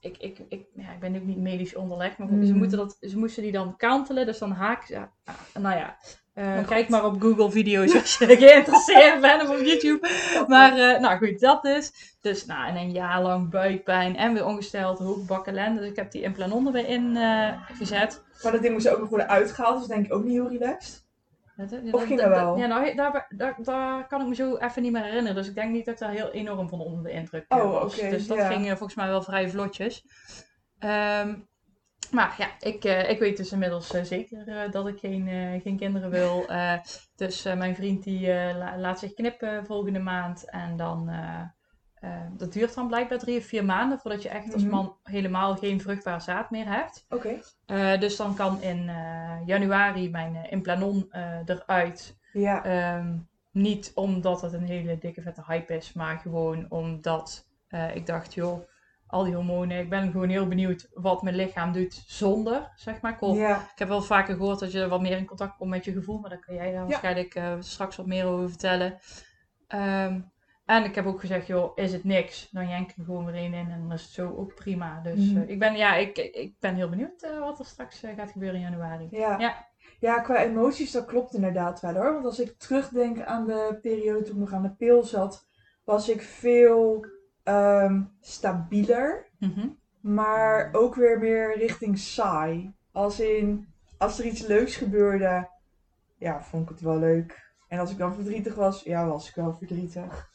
Ik, 0.00 0.16
ik, 0.18 0.38
ik, 0.48 0.66
ja, 0.74 0.92
ik 0.92 1.00
ben 1.00 1.16
ook 1.16 1.24
niet 1.24 1.38
medisch 1.38 1.74
onderlegd, 1.74 2.18
maar 2.18 2.28
Mm. 2.28 2.46
ze, 2.46 2.54
moeten 2.54 2.78
dat, 2.78 2.96
ze 3.00 3.18
moesten 3.18 3.42
die 3.42 3.52
dan 3.52 3.76
kantelen. 3.76 4.26
Dus 4.26 4.38
dan 4.38 4.50
haak 4.50 4.84
ze... 4.84 4.92
ja, 4.92 5.10
nou 5.54 5.76
ja, 5.76 5.96
eh, 6.34 6.58
Oh, 6.58 6.66
kijk 6.66 6.88
maar 6.88 7.04
op 7.04 7.20
Google 7.20 7.50
video's 7.50 7.94
als 8.00 8.18
je 8.18 8.26
geïnteresseerd 8.26 9.20
bent 9.20 9.42
of 9.42 9.48
op 9.48 9.64
YouTube. 9.64 10.08
Maar 10.46 10.78
eh, 10.78 11.00
nou 11.00 11.18
goed, 11.18 11.40
dat 11.40 11.62
dus. 11.62 11.92
Dus 12.20 12.46
nou, 12.46 12.68
en 12.68 12.76
een 12.76 12.90
jaar 12.90 13.22
lang 13.22 13.50
buikpijn 13.50 14.16
en 14.16 14.32
weer 14.32 14.46
ongesteld, 14.46 14.98
hoofdbakken 14.98 15.74
Dus 15.76 15.88
ik 15.88 15.96
heb 15.96 16.10
die 16.10 16.22
implanon 16.22 16.66
erbij 16.66 16.84
in 16.84 17.16
eh, 17.16 17.62
gezet. 17.72 18.22
Maar 18.42 18.52
dat 18.52 18.62
ding 18.62 18.72
moest 18.72 18.88
ook 18.88 18.98
nog 18.98 19.08
worden 19.08 19.28
uitgehaald, 19.28 19.78
dus 19.78 19.88
denk 19.88 20.04
ik 20.06 20.14
ook 20.14 20.24
niet 20.24 20.32
heel 20.32 20.48
relaxed. 20.48 21.08
Dat- 21.66 21.92
Of 21.94 22.04
ging 22.04 22.20
dat- 22.20 22.28
wel? 22.28 22.56
Ja, 22.58 22.66
nou, 22.66 22.94
daar, 22.94 23.26
daar, 23.36 23.56
daar 23.62 24.06
kan 24.06 24.20
ik 24.20 24.26
me 24.26 24.34
zo 24.34 24.56
even 24.56 24.82
niet 24.82 24.92
meer 24.92 25.02
herinneren. 25.04 25.34
Dus 25.36 25.48
ik 25.48 25.54
denk 25.54 25.72
niet 25.72 25.84
dat 25.84 25.94
ik 25.94 26.00
daar 26.00 26.10
heel 26.10 26.30
enorm 26.30 26.68
van 26.68 26.80
onder 26.80 27.02
de 27.04 27.10
indruk 27.12 27.44
eh, 27.48 27.58
Oh, 27.58 27.70
was. 27.82 27.96
dus 27.96 28.26
dat 28.26 28.36
ja. 28.38 28.46
ging 28.50 28.62
eh, 28.64 28.68
volgens 28.70 28.94
mij 28.94 29.08
wel 29.08 29.22
vrij 29.22 29.50
vlotjes. 29.50 30.04
Ehm, 30.78 31.34
maar 32.10 32.34
ja, 32.38 32.48
ik, 32.60 32.84
eh, 32.84 33.10
ik 33.10 33.18
weet 33.18 33.36
dus 33.36 33.52
inmiddels 33.52 33.86
zeker 34.02 34.68
dat 34.70 34.88
ik 34.88 34.98
geen, 34.98 35.28
geen 35.62 35.76
kinderen 35.76 36.10
wil. 36.10 36.46
Dus 37.16 37.42
mijn 37.42 37.74
vriend 37.74 38.02
die 38.04 38.26
la- 38.34 38.78
laat 38.78 38.98
zich 38.98 39.14
knippen 39.14 39.66
volgende 39.66 39.98
maand. 39.98 40.50
En 40.50 40.76
dan, 40.76 41.10
eh, 42.00 42.10
dat 42.36 42.52
duurt 42.52 42.74
dan 42.74 42.86
blijkbaar 42.86 43.18
drie 43.18 43.38
of 43.38 43.44
vier 43.44 43.64
maanden 43.64 43.98
voordat 43.98 44.22
je 44.22 44.28
echt 44.28 44.52
als 44.52 44.62
Mhm. 44.62 44.70
man 44.74 44.96
helemaal 45.02 45.56
geen 45.56 45.80
vruchtbaar 45.80 46.20
zaad 46.20 46.50
meer 46.50 46.66
hebt. 46.66 47.06
Oké. 47.08 47.40
Eh, 47.66 48.00
dus 48.00 48.16
dan 48.16 48.34
kan 48.34 48.62
in 48.62 48.88
eh, 48.88 49.36
januari 49.46 50.10
mijn 50.10 50.50
implanon 50.50 51.08
eruit. 51.44 52.18
Ja. 52.32 52.64
Ehm, 52.64 53.16
niet 53.52 53.92
omdat 53.94 54.42
het 54.42 54.52
een 54.52 54.64
hele 54.66 54.98
dikke 54.98 55.22
vette 55.22 55.42
hype 55.46 55.76
is, 55.76 55.92
maar 55.92 56.18
gewoon 56.18 56.66
omdat 56.68 57.48
ik 57.94 58.06
dacht, 58.06 58.34
joh, 58.34 58.60
al 59.06 59.24
die 59.24 59.34
hormonen. 59.34 59.78
Ik 59.78 59.88
ben 59.90 60.10
gewoon 60.10 60.28
heel 60.28 60.46
benieuwd 60.48 60.88
wat 60.94 61.22
mijn 61.22 61.34
lichaam 61.36 61.72
doet 61.72 62.02
zonder, 62.06 62.72
zeg 62.74 63.00
maar. 63.00 63.12
Ik, 63.12 63.34
ja. 63.36 63.66
heb 63.74 63.88
wel 63.88 64.02
vaker 64.02 64.36
gehoord 64.36 64.58
dat 64.58 64.72
je 64.72 64.88
wat 64.88 65.00
meer 65.00 65.16
in 65.16 65.26
contact 65.26 65.56
komt 65.56 65.70
met 65.70 65.84
je 65.84 65.92
gevoel, 65.92 66.18
maar 66.18 66.30
daar 66.30 66.38
kan 66.38 66.54
jij 66.54 66.72
daar 66.72 66.86
waarschijnlijk 66.86 67.34
eh, 67.34 67.56
straks 67.58 67.96
wat 67.96 68.06
meer 68.06 68.26
over 68.26 68.48
vertellen. 68.48 68.98
Ehm, 69.66 70.20
en 70.70 70.84
ik 70.84 70.94
heb 70.94 71.06
ook 71.06 71.20
gezegd, 71.20 71.46
joh, 71.46 71.72
is 71.74 71.92
het 71.92 72.04
niks, 72.04 72.50
dan 72.50 72.68
jenk 72.68 72.90
ik 72.90 73.04
gewoon 73.04 73.24
weer 73.24 73.34
één 73.34 73.54
in 73.54 73.70
en 73.70 73.80
dan 73.80 73.92
is 73.92 74.02
het 74.02 74.10
zo 74.10 74.34
ook 74.36 74.54
prima. 74.54 75.00
Dus 75.02 75.30
Mhm. 75.30 75.42
eh, 75.42 75.48
ik, 75.48 75.58
ben, 75.58 75.76
ja, 75.76 75.94
ik, 75.94 76.18
ik 76.18 76.54
ben 76.58 76.74
heel 76.74 76.88
benieuwd 76.88 77.22
eh, 77.22 77.38
wat 77.38 77.58
er 77.58 77.64
straks 77.64 78.02
eh, 78.02 78.14
gaat 78.16 78.30
gebeuren 78.30 78.56
in 78.56 78.64
januari. 78.70 79.08
Ja. 79.10 79.38
Ja. 79.38 79.68
Ja, 80.00 80.20
qua 80.20 80.42
emoties, 80.42 80.90
dat 80.92 81.04
klopt 81.04 81.34
inderdaad 81.34 81.80
wel 81.80 81.94
hoor. 81.94 82.12
Want 82.12 82.24
als 82.24 82.40
ik 82.40 82.58
terugdenk 82.58 83.20
aan 83.22 83.46
de 83.46 83.78
periode 83.82 84.22
toen 84.22 84.34
ik 84.34 84.40
nog 84.40 84.52
aan 84.52 84.62
de 84.62 84.74
pil 84.74 85.02
zat, 85.02 85.48
was 85.84 86.08
ik 86.08 86.22
veel 86.22 87.06
ehm, 87.42 88.02
stabieler. 88.20 89.30
Mhm. 89.38 89.68
Maar 90.00 90.68
ook 90.72 90.94
weer 90.94 91.18
meer 91.18 91.56
richting 91.58 91.98
saai. 91.98 92.74
Als 92.92 93.20
in, 93.20 93.66
als 93.98 94.18
er 94.18 94.24
iets 94.24 94.46
leuks 94.46 94.76
gebeurde, 94.76 95.48
ja, 96.18 96.42
vond 96.42 96.62
ik 96.62 96.68
het 96.68 96.80
wel 96.80 96.98
leuk. 96.98 97.48
En 97.68 97.78
als 97.78 97.90
ik 97.90 97.98
dan 97.98 98.14
verdrietig 98.14 98.54
was, 98.54 98.82
ja, 98.82 99.06
was 99.06 99.28
ik 99.28 99.34
wel 99.34 99.52
verdrietig. 99.52 100.30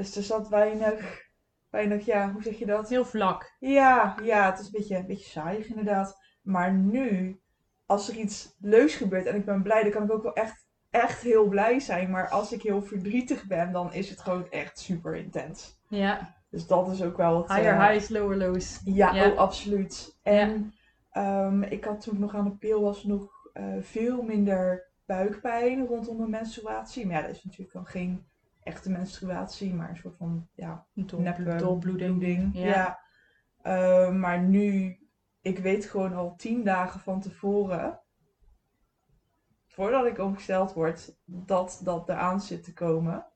Dus 0.00 0.16
er 0.16 0.22
zat 0.22 0.48
weinig, 0.48 1.28
weinig, 1.70 2.04
ja, 2.04 2.32
hoe 2.32 2.42
zeg 2.42 2.58
je 2.58 2.66
dat? 2.66 2.88
Heel 2.88 3.04
vlak. 3.04 3.56
Ja, 3.58 4.16
ja, 4.22 4.50
het 4.50 4.58
is 4.58 4.64
een 4.64 4.72
beetje, 4.72 4.96
een 4.96 5.06
beetje 5.06 5.30
saai 5.30 5.64
inderdaad. 5.68 6.18
Maar 6.42 6.72
nu, 6.72 7.40
als 7.86 8.08
er 8.08 8.16
iets 8.16 8.56
leuks 8.60 8.94
gebeurt 8.94 9.26
en 9.26 9.36
ik 9.36 9.44
ben 9.44 9.62
blij, 9.62 9.82
dan 9.82 9.90
kan 9.90 10.02
ik 10.02 10.12
ook 10.12 10.22
wel 10.22 10.32
echt, 10.32 10.66
echt 10.90 11.22
heel 11.22 11.48
blij 11.48 11.80
zijn. 11.80 12.10
Maar 12.10 12.28
als 12.28 12.52
ik 12.52 12.62
heel 12.62 12.82
verdrietig 12.82 13.46
ben, 13.46 13.72
dan 13.72 13.92
is 13.92 14.10
het 14.10 14.20
gewoon 14.20 14.50
echt 14.50 14.78
super 14.78 15.16
intens. 15.16 15.80
Ja. 15.88 16.34
Dus 16.50 16.66
dat 16.66 16.90
is 16.90 17.02
ook 17.02 17.16
wel 17.16 17.38
het... 17.38 17.52
Higher 17.52 17.74
eh, 17.74 17.88
highs, 17.88 18.08
lower 18.08 18.36
lows. 18.36 18.80
ja, 18.84 19.14
Ja. 19.14 19.30
Oh, 19.30 19.38
absoluut. 19.38 20.18
En 20.22 20.74
ehm, 21.10 21.62
ik 21.62 21.84
had 21.84 22.00
toen 22.00 22.14
ik 22.14 22.20
nog 22.20 22.34
aan 22.34 22.44
de 22.44 22.56
pil 22.56 22.80
was 22.82 23.04
nog 23.04 23.50
eh, 23.52 23.64
veel 23.80 24.22
minder 24.22 24.90
buikpijn 25.06 25.86
rondom 25.86 26.16
mijn 26.16 26.30
menstruatie. 26.30 27.06
Maar 27.06 27.16
ja, 27.16 27.26
dat 27.26 27.36
is 27.36 27.44
natuurlijk 27.44 27.72
dan 27.72 27.86
geen 27.86 28.29
echte 28.70 28.90
menstruatie, 28.90 29.74
maar 29.74 29.88
een 29.90 29.96
soort 29.96 30.16
van 30.16 30.48
ja, 30.54 30.86
neppe 30.94 31.56
doorbloeding. 31.56 32.18
bloeding. 32.18 32.50
Ja. 32.52 32.66
Ja. 32.66 33.00
Eh, 33.62 34.14
maar 34.14 34.42
nu, 34.42 34.98
ik 35.40 35.58
weet 35.58 35.84
gewoon 35.84 36.14
al 36.14 36.36
tien 36.36 36.64
dagen 36.64 37.00
van 37.00 37.20
tevoren, 37.20 38.00
voordat 39.66 40.06
ik 40.06 40.18
ongesteld 40.18 40.72
word, 40.72 41.16
dat 41.24 41.80
dat 41.84 42.08
eraan 42.08 42.40
zit 42.40 42.64
te 42.64 42.72
komen. 42.72 43.26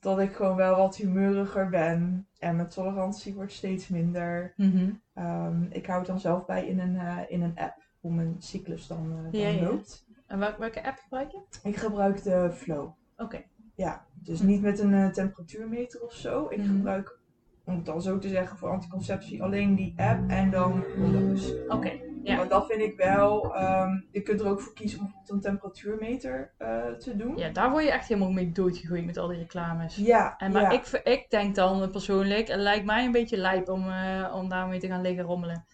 Dat 0.00 0.18
ik 0.18 0.32
gewoon 0.32 0.56
wel 0.56 0.76
wat 0.76 0.96
humeuriger 0.96 1.68
ben 1.68 2.28
en 2.38 2.56
mijn 2.56 2.68
tolerantie 2.68 3.34
wordt 3.34 3.52
steeds 3.52 3.88
minder. 3.88 4.52
Mhm. 4.56 4.90
Ehm, 5.14 5.62
ik 5.70 5.86
hou 5.86 5.98
het 5.98 6.08
dan 6.08 6.20
zelf 6.20 6.46
bij 6.46 6.66
in 6.66 6.80
een, 6.80 6.96
eh, 6.96 7.18
in 7.28 7.42
een 7.42 7.58
app 7.58 7.82
hoe 8.00 8.12
mijn 8.12 8.34
cyclus 8.38 8.86
dan, 8.86 9.08
dan 9.08 9.40
Ja, 9.40 9.48
ja. 9.48 9.62
loopt. 9.62 10.06
En 10.26 10.38
welke, 10.38 10.58
welke 10.58 10.84
app 10.84 10.98
gebruik 10.98 11.30
je? 11.30 11.42
Ik 11.62 11.76
gebruik 11.76 12.22
de 12.22 12.50
Flow. 12.52 12.90
Oké. 13.16 13.42
Ja, 13.74 14.06
dus 14.24 14.40
niet 14.40 14.62
met 14.62 14.78
een 14.78 14.94
eh, 14.94 15.08
temperatuurmeter 15.08 16.00
of 16.02 16.12
zo. 16.12 16.46
Ik 16.48 16.58
Mhm. 16.58 16.66
gebruik, 16.68 17.18
om 17.64 17.74
het 17.76 17.84
dan 17.86 18.02
zo 18.02 18.18
te 18.18 18.28
zeggen, 18.28 18.56
voor 18.58 18.70
anticonceptie 18.70 19.42
alleen 19.42 19.74
die 19.74 19.94
app 19.96 20.30
en 20.30 20.50
dan 20.50 20.84
condoms. 20.94 21.52
Oké. 21.68 21.92
Ja. 22.22 22.36
Want 22.36 22.50
dat 22.50 22.66
vind 22.66 22.80
ik 22.80 22.96
wel, 22.96 23.54
ehm, 23.54 23.90
je 24.10 24.20
kunt 24.22 24.40
er 24.40 24.46
ook 24.46 24.60
voor 24.60 24.72
kiezen 24.74 24.98
om 24.98 25.04
bijvoorbeeld 25.04 25.34
een 25.34 25.40
temperatuurmeter 25.50 26.52
eh, 26.58 26.86
te 26.92 27.16
doen. 27.16 27.36
Ja, 27.36 27.48
daar 27.50 27.70
word 27.70 27.84
je 27.84 27.90
echt 27.90 28.08
helemaal 28.08 28.30
mee 28.32 28.52
doodgegooid 28.52 29.04
met 29.06 29.16
al 29.16 29.28
die 29.28 29.38
reclames. 29.38 29.96
Ja, 29.96 30.36
En, 30.36 30.52
maar 30.52 30.62
ja. 30.62 30.70
ik, 30.70 31.00
ik 31.04 31.30
denk 31.30 31.54
dan 31.54 31.90
persoonlijk, 31.90 32.48
het 32.48 32.60
lijkt 32.60 32.84
mij 32.84 33.04
een 33.04 33.12
beetje 33.12 33.36
lijp 33.36 33.68
om, 33.68 33.88
eh, 33.88 34.32
om 34.34 34.48
daarmee 34.48 34.78
te 34.80 34.86
gaan 34.86 35.00
liggen 35.02 35.24
rommelen. 35.24 35.64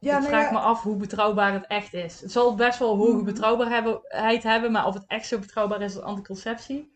ja, 0.00 0.12
ik 0.14 0.18
nou 0.18 0.24
vraag 0.32 0.44
ja, 0.44 0.52
me 0.52 0.58
af 0.58 0.82
hoe 0.82 0.96
betrouwbaar 0.96 1.52
het 1.52 1.66
echt 1.66 1.94
is. 1.94 2.20
Het 2.20 2.32
zal 2.32 2.54
best 2.54 2.78
wel 2.78 2.96
hoge 2.96 3.16
Mhm. 3.16 3.24
betrouwbaarheid 3.24 4.42
hebben, 4.42 4.72
maar 4.72 4.86
of 4.86 4.94
het 4.94 5.04
echt 5.06 5.26
zo 5.26 5.38
betrouwbaar 5.38 5.80
is 5.82 5.96
als 5.96 6.04
anticonceptie. 6.04 6.95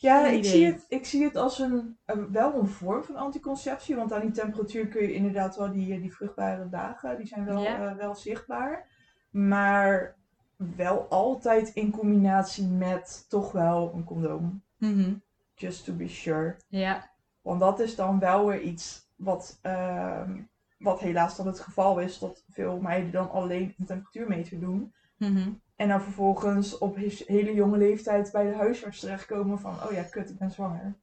Ja, 0.00 0.26
ik 0.26 0.38
idee. 0.38 0.50
zie, 0.50 0.66
het, 0.66 0.84
ik 0.88 1.06
zie 1.06 1.24
het 1.24 1.36
als 1.36 1.58
een, 1.58 1.98
een- 2.04 2.32
wel 2.32 2.54
een 2.54 2.66
vorm 2.68 3.04
van 3.04 3.16
anticonceptie. 3.16 3.96
Want 3.96 4.12
aan 4.12 4.20
die 4.20 4.30
temperatuur 4.30 4.86
kun 4.88 5.02
je 5.02 5.12
inderdaad 5.14 5.56
wel 5.56 5.72
die, 5.72 6.00
die 6.00 6.14
vruchtbare 6.14 6.68
dagen, 6.68 7.16
die 7.16 7.26
zijn 7.26 7.44
wel, 7.44 7.62
Ja. 7.62 7.90
eh, 7.90 7.96
wel 7.96 8.14
zichtbaar. 8.14 8.86
Maar 9.30 10.16
wel 10.56 11.06
altijd 11.08 11.68
in 11.74 11.90
combinatie 11.90 12.66
met 12.66 13.26
toch 13.28 13.52
wel 13.52 13.92
een 13.94 14.04
condoom. 14.04 14.62
Mhm. 14.76 15.14
Just 15.54 15.84
to 15.84 15.92
be 15.92 16.08
sure. 16.08 16.56
Ja. 16.68 17.10
Want 17.42 17.60
dat 17.60 17.80
is 17.80 17.96
dan 17.96 18.18
wel 18.18 18.46
weer 18.46 18.60
iets 18.60 19.08
wat, 19.16 19.58
ehm, 19.62 20.40
wat 20.78 21.00
helaas 21.00 21.36
dan 21.36 21.46
het 21.46 21.60
geval 21.60 21.98
is. 22.00 22.18
Dat 22.18 22.44
veel 22.48 22.80
meiden 22.80 23.10
dan 23.12 23.30
alleen 23.30 23.74
een 23.78 23.86
temperatuurmeter 23.86 24.60
doen. 24.60 24.94
Mhm. 25.16 25.50
En 25.78 25.88
dan 25.88 26.02
vervolgens 26.02 26.78
op 26.78 26.96
he- 26.96 27.22
hele 27.26 27.54
jonge 27.54 27.76
leeftijd 27.78 28.32
bij 28.32 28.44
de 28.50 28.56
huisarts 28.56 29.00
terechtkomen 29.00 29.58
van... 29.58 29.74
Oh 29.86 29.92
ja, 29.92 30.02
kut, 30.02 30.30
ik 30.30 30.38
ben 30.38 30.50
zwanger. 30.50 30.94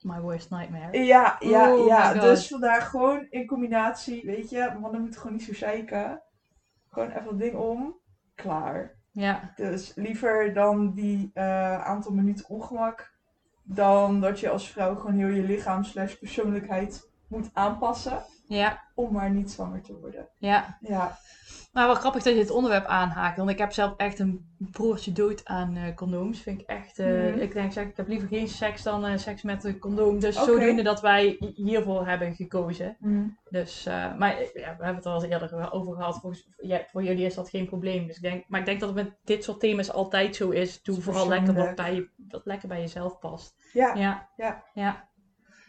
My 0.00 0.20
worst 0.20 0.50
nightmare. 0.50 1.04
Ja, 1.04 1.36
ja, 1.38 1.74
Oh 1.74 1.86
ja. 1.86 2.12
Dus 2.12 2.48
vandaar 2.48 2.82
gewoon 2.82 3.26
in 3.30 3.46
combinatie, 3.46 4.22
weet 4.26 4.50
je, 4.50 4.72
mannen 4.80 5.00
moeten 5.00 5.20
gewoon 5.20 5.36
niet 5.36 5.46
zo 5.46 5.54
zeiken. 5.54 6.22
Gewoon 6.90 7.08
even 7.10 7.28
het 7.28 7.38
ding 7.38 7.54
om, 7.54 7.98
klaar. 8.34 8.96
Ja. 9.10 9.52
Dus 9.56 9.92
liever 9.94 10.54
dan 10.54 10.94
die 10.94 11.30
eh, 11.34 11.84
aantal 11.84 12.12
minuten 12.12 12.48
ongemak, 12.48 13.12
dan 13.62 14.20
dat 14.20 14.40
je 14.40 14.48
als 14.50 14.70
vrouw 14.70 14.94
gewoon 14.94 15.18
heel 15.18 15.28
je 15.28 15.42
lichaam 15.42 15.84
slash 15.84 16.14
persoonlijkheid 16.14 17.10
moet 17.28 17.50
aanpassen 17.52 18.22
Ja. 18.46 18.82
om 18.94 19.12
maar 19.12 19.30
niet 19.30 19.50
zwanger 19.50 19.82
te 19.82 19.98
worden. 19.98 20.28
Ja. 20.38 20.78
Ja, 20.80 21.18
Maar 21.78 21.86
wel 21.86 21.96
grappig 21.96 22.22
dat 22.22 22.34
je 22.34 22.38
het 22.38 22.50
onderwerp 22.50 22.84
aanhaakt. 22.84 23.36
Want 23.36 23.50
ik 23.50 23.58
heb 23.58 23.72
zelf 23.72 23.94
echt 23.96 24.18
een 24.18 24.46
broertje 24.58 25.12
dood 25.12 25.44
aan 25.44 25.76
eh, 25.76 25.94
condooms. 25.94 26.40
Vind 26.40 26.60
ik 26.60 26.66
echt. 26.66 26.98
Mhm. 26.98 27.38
Ik 27.38 27.52
denk, 27.52 27.72
zeg, 27.72 27.86
ik 27.86 27.96
heb 27.96 28.08
liever 28.08 28.28
geen 28.28 28.48
seks 28.48 28.82
dan 28.82 29.06
eh, 29.06 29.18
seks 29.18 29.42
met 29.42 29.64
een 29.64 29.78
condoom. 29.78 30.20
Dus 30.20 30.36
Oké. 30.36 30.46
zodoende 30.46 30.82
dat 30.82 31.00
wij 31.00 31.52
hiervoor 31.54 32.06
hebben 32.06 32.34
gekozen. 32.34 32.96
Mhm. 33.00 33.26
Dus, 33.50 33.84
maar 34.18 34.40
ja, 34.40 34.48
we 34.52 34.84
hebben 34.84 34.94
het 34.94 35.04
er 35.04 35.10
al 35.10 35.22
eens 35.22 35.32
eerder 35.32 35.72
over 35.72 35.94
gehad. 35.94 36.18
Volgens, 36.20 36.48
ja, 36.56 36.84
voor 36.90 37.02
jullie 37.02 37.24
is 37.24 37.34
dat 37.34 37.50
geen 37.50 37.66
probleem. 37.66 38.06
Dus 38.06 38.16
ik 38.16 38.22
denk, 38.22 38.44
maar 38.48 38.60
ik 38.60 38.66
denk 38.66 38.80
dat 38.80 38.88
het 38.94 39.04
met 39.04 39.14
dit 39.24 39.44
soort 39.44 39.60
thema's 39.60 39.92
altijd 39.92 40.36
zo 40.36 40.50
is. 40.50 40.82
Doe 40.82 41.00
vooral 41.00 41.28
lekker 41.28 41.54
wat, 41.54 41.74
bij 41.74 41.94
je, 41.94 42.08
wat 42.28 42.44
lekker 42.44 42.68
bij 42.68 42.80
jezelf 42.80 43.18
past. 43.18 43.54
ja. 43.72 43.94
Ja. 43.94 44.28
Ja. 44.36 44.62
ja. 44.74 45.08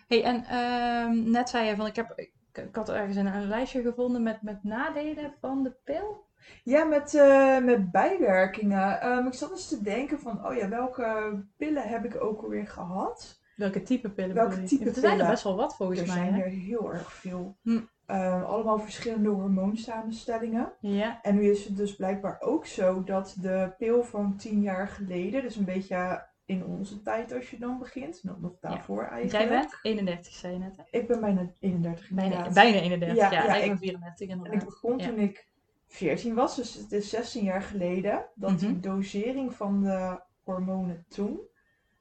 hey, 0.07 0.23
en 0.23 0.45
ehm, 0.45 1.31
net 1.31 1.49
zei 1.49 1.67
je 1.67 1.75
van, 1.75 1.85
ik, 1.85 1.95
heb, 1.95 2.29
ik, 2.67 2.75
had 2.75 2.89
ergens 2.89 3.15
een, 3.15 3.25
een 3.35 3.47
lijstje 3.47 3.81
gevonden 3.81 4.23
met, 4.23 4.41
met 4.41 4.63
nadelen 4.63 5.33
van 5.39 5.63
de 5.63 5.75
pil. 5.83 6.27
Ja, 6.63 6.83
met, 6.83 7.13
eh, 7.13 7.59
met 7.59 7.91
bijwerkingen. 7.91 9.01
Ehm, 9.01 9.27
ik 9.27 9.33
zat 9.33 9.51
eens 9.51 9.67
te 9.67 9.81
denken 9.81 10.19
van, 10.19 10.45
oh 10.47 10.55
ja, 10.55 10.69
welke 10.69 11.39
pillen 11.57 11.83
heb 11.83 12.05
ik 12.05 12.23
ook 12.23 12.41
alweer 12.43 12.67
gehad? 12.67 13.39
Welke 13.55 13.83
type 13.83 14.09
pillen 14.09 14.35
Welke 14.35 14.63
type 14.63 14.85
Er 14.85 14.93
zijn 14.93 15.05
er 15.05 15.11
pillen? 15.11 15.31
best 15.31 15.43
wel 15.43 15.55
wat 15.55 15.75
volgens 15.75 15.99
er 15.99 16.07
mij. 16.07 16.15
zijn 16.15 16.33
Hè? 16.33 16.41
er 16.41 16.49
heel 16.49 16.93
erg 16.93 17.13
veel. 17.13 17.57
Hm. 17.61 17.79
Ehm, 18.05 18.43
allemaal 18.43 18.79
verschillende 18.79 19.29
hormoonsamenstellingen. 19.29 20.71
Ja. 20.79 21.19
En 21.21 21.35
nu 21.35 21.49
is 21.49 21.65
het 21.65 21.77
dus 21.77 21.95
blijkbaar 21.95 22.37
ook 22.39 22.65
zo 22.65 23.03
dat 23.03 23.35
de 23.41 23.73
pil 23.77 24.03
van 24.03 24.35
tien 24.37 24.61
jaar 24.61 24.87
geleden, 24.87 25.41
dus 25.41 25.55
een 25.55 25.65
beetje 25.65 26.27
in 26.49 26.65
onze 26.65 27.01
tijd 27.01 27.31
als 27.33 27.49
je 27.49 27.57
dan 27.59 27.79
begint, 27.79 28.23
nog, 28.23 28.39
nog 28.41 28.59
daarvoor 28.59 29.03
eigenlijk. 29.03 29.31
Jij 29.31 29.59
bent 29.59 29.79
31, 29.81 30.33
zei 30.33 30.53
je 30.53 30.59
net. 30.59 30.77
Hè? 30.77 30.99
Ik 30.99 31.07
ben 31.07 31.19
bijna 31.19 31.51
31 31.59 32.09
Bijna, 32.09 32.23
inderdaad. 32.35 32.53
bijna 32.53 32.77
31, 32.79 33.17
ja. 33.17 33.31
Ja, 33.31 33.55
ik 33.55 33.61
ben 33.63 33.71
ik- 33.71 33.77
34 33.77 34.27
En 34.27 34.37
ik 34.37 34.43
inderdaad. 34.43 34.65
begon 34.65 34.97
toen 34.97 35.17
ik 35.19 35.47
14 35.87 36.33
was, 36.35 36.55
dus 36.55 36.73
het 36.73 36.91
is 36.91 37.09
16 37.09 37.43
jaar 37.43 37.61
geleden, 37.61 38.25
dat 38.35 38.51
Mhm. 38.51 38.59
die 38.59 38.79
dosering 38.79 39.53
van 39.53 39.81
de 39.83 40.21
hormonen 40.43 41.05
toen 41.09 41.39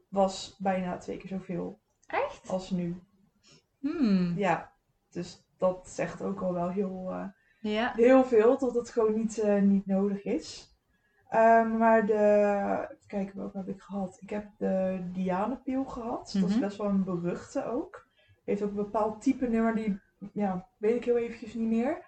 was 0.09 0.57
bijna 0.59 0.97
twee 0.99 1.17
keer 1.17 1.29
zoveel 1.29 1.81
Echt? 2.07 2.49
als 2.49 2.71
nu. 2.71 3.03
Hmm. 3.81 4.33
Ja, 4.37 4.73
dus 5.11 5.43
dat 5.59 5.89
zegt 5.89 6.23
ook 6.23 6.41
al 6.43 6.53
wel 6.53 6.69
heel, 6.71 7.07
eh, 7.11 7.27
Ja. 7.61 7.93
heel 7.97 8.25
veel, 8.25 8.59
dat 8.59 8.75
het 8.75 8.91
gewoon 8.91 9.15
niet, 9.15 9.39
eh, 9.39 9.61
niet 9.63 9.87
nodig 9.87 10.23
is. 10.25 10.77
Ehm, 11.29 11.77
maar 11.77 12.07
de, 12.07 12.15
even 12.91 13.07
kijken 13.07 13.37
welke 13.39 13.57
heb 13.57 13.69
ik 13.69 13.81
gehad. 13.81 14.19
Ik 14.21 14.31
heb 14.31 14.47
de 14.59 15.01
Dianepil 15.13 15.85
gehad. 15.85 16.31
Dat 16.41 16.49
is 16.49 16.55
Mhm. 16.55 16.61
best 16.61 16.77
wel 16.77 16.87
een 16.87 17.05
beruchte 17.05 17.65
ook. 17.65 18.07
Heeft 18.45 18.63
ook 18.63 18.69
een 18.71 18.75
bepaald 18.77 19.23
type 19.23 19.47
nummer, 19.47 19.75
die 19.75 20.01
ja, 20.33 20.69
weet 20.77 20.95
ik 20.97 21.05
heel 21.05 21.17
eventjes 21.17 21.55
niet 21.55 21.69
meer. 21.69 22.05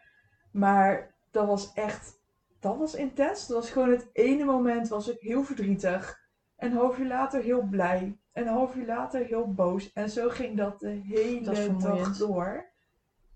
Maar 0.52 1.14
dat 1.30 1.46
was 1.46 1.72
echt, 1.72 2.20
dat 2.60 2.76
was 2.76 2.94
intens. 2.94 3.46
Dat 3.46 3.56
was 3.56 3.70
gewoon 3.70 3.90
het 3.90 4.08
ene 4.12 4.44
moment 4.44 4.88
was 4.88 5.08
ik 5.08 5.20
heel 5.20 5.42
verdrietig. 5.44 6.18
Een 6.56 6.72
half 6.72 6.98
uur 6.98 7.06
later 7.06 7.42
heel 7.42 7.62
blij. 7.62 8.18
Een 8.32 8.46
half 8.46 8.74
uur 8.74 8.86
later 8.86 9.24
heel 9.24 9.52
boos. 9.52 9.92
En 9.92 10.10
zo 10.10 10.28
ging 10.28 10.56
dat 10.56 10.80
de 10.80 10.88
hele 10.88 11.44
Dat 11.44 11.80
dag 11.80 12.16
door. 12.16 12.68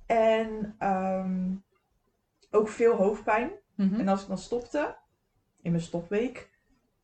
En 0.07 0.75
ehm, 0.79 1.53
ook 2.51 2.69
veel 2.69 2.95
hoofdpijn. 2.95 3.51
Mhm. 3.77 4.01
En 4.01 4.09
als 4.09 4.23
ik 4.23 4.29
dan 4.29 4.39
stopte, 4.39 4.97
in 5.65 5.71
mijn 5.71 5.83
stopweek, 5.83 6.51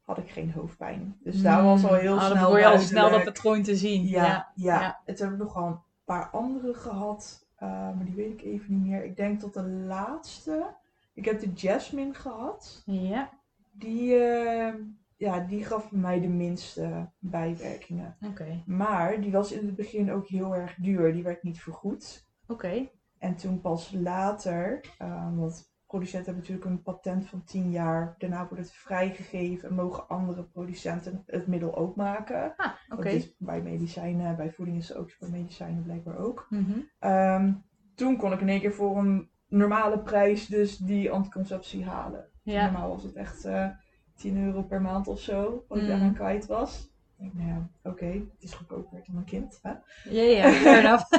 had 0.05 0.19
ik 0.19 0.31
geen 0.31 0.53
hoofdpijn. 0.53 1.17
Dus 1.23 1.43
daar 1.43 1.65
was 1.65 1.85
al 1.85 1.95
heel 1.95 2.19
Ah, 2.19 2.31
snel 2.31 2.51
Dan 2.51 2.61
je 2.61 2.67
al 2.67 2.79
snel 2.79 3.11
dat 3.11 3.25
patroon 3.25 3.63
te 3.63 3.77
zien. 3.77 4.07
Ja, 4.07 4.25
ja. 4.25 4.53
ja. 4.55 5.01
Het 5.05 5.19
heb 5.19 5.31
ik 5.33 5.39
nog 5.39 5.55
wel 5.55 5.67
een 5.67 5.81
paar 6.05 6.29
andere 6.31 6.75
gehad, 6.75 7.47
eh, 7.57 7.69
maar 7.69 8.05
die 8.05 8.15
weet 8.15 8.33
ik 8.33 8.43
even 8.43 8.75
niet 8.75 8.87
meer. 8.91 9.05
Ik 9.05 9.17
denk 9.17 9.41
tot 9.41 9.55
de 9.55 9.63
laatste. 9.69 10.75
Ik 11.15 11.25
heb 11.25 11.41
de 11.41 11.53
Jasmine 11.53 12.15
gehad. 12.15 12.83
Ja, 12.87 13.31
Die, 13.73 14.15
eh, 14.19 14.75
ja, 15.17 15.39
die 15.41 15.65
gaf 15.65 15.91
mij 15.91 16.21
de 16.21 16.29
minste 16.29 17.11
bijwerkingen. 17.19 18.17
oké. 18.27 18.63
Maar 18.67 19.21
die 19.21 19.33
was 19.33 19.53
in 19.53 19.67
het 19.67 19.77
begin 19.77 20.13
ook 20.13 20.27
heel 20.29 20.55
erg 20.55 20.75
duur. 20.75 21.13
Die 21.13 21.23
werd 21.23 21.43
niet 21.43 21.61
vergoed. 21.61 22.29
Oké. 22.47 22.89
En 23.19 23.37
toen 23.37 23.61
pas 23.61 23.93
later, 23.93 24.81
eh, 24.99 25.37
want 25.37 25.70
producenten 25.91 26.33
hebben 26.33 26.43
natuurlijk 26.51 26.71
een 26.71 26.83
patent 26.83 27.27
van 27.29 27.45
10 27.45 27.71
jaar. 27.71 28.15
Daarna 28.19 28.49
wordt 28.49 28.65
het 28.65 28.73
vrijgegeven 28.73 29.69
en 29.69 29.75
mogen 29.75 30.09
andere 30.09 30.43
producenten 30.43 31.23
het 31.27 31.47
middel 31.47 31.77
ook 31.77 31.97
maken. 31.97 32.53
Ah, 32.57 32.73
oké. 32.89 33.03
Dat 33.03 33.13
is 33.13 33.35
bij 33.39 33.63
medicijnen, 33.63 34.37
bij 34.37 34.51
voeding 34.53 34.79
is 34.79 34.89
het 34.89 34.97
ook, 34.97 35.11
bij 35.21 35.29
medicijnen 35.29 35.83
blijkbaar 35.83 36.19
ook. 36.19 36.47
Mhm. 36.51 36.79
Ehm, 36.99 37.53
toen 37.95 38.17
kon 38.17 38.33
ik 38.33 38.41
in 38.41 38.49
één 38.49 38.61
keer 38.61 38.73
voor 38.73 38.97
een 38.99 39.29
normale 39.49 39.99
prijs 39.99 40.47
dus 40.47 40.77
die 40.77 41.11
anticonceptie 41.11 41.85
halen. 41.85 42.29
Ja. 42.43 42.63
Normaal 42.65 42.89
was 42.89 43.03
het 43.03 43.15
echt 43.15 43.45
eh 43.45 43.69
10 44.17 44.45
euro 44.45 44.63
per 44.63 44.81
maand 44.81 45.09
of 45.09 45.21
zo, 45.21 45.65
wat 45.69 45.79
ik 45.79 45.85
Mm. 45.85 45.89
daaraan 45.91 46.15
kwijt 46.15 46.47
was. 46.47 46.89
Ik 47.19 47.35
nou 47.35 47.49
ja, 47.49 47.69
oké, 47.83 48.07
het 48.07 48.43
is 48.43 48.53
goedkoper 48.53 49.03
dan 49.07 49.17
een 49.17 49.25
kind. 49.25 49.59
Hè? 49.63 49.71
Ja, 50.11 50.23
ja, 50.23 50.51
fair 50.51 50.79
enough. 50.85 51.11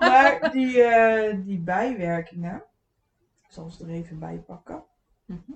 Maar 0.00 0.50
die, 0.52 0.82
eh, 0.82 1.36
die 1.44 1.58
bijwerkingen, 1.60 2.62
ik 3.48 3.54
zal 3.54 3.70
ze 3.70 3.84
er 3.84 3.90
even 3.90 4.18
bij 4.18 4.38
pakken. 4.46 4.84
Mhm. 5.24 5.52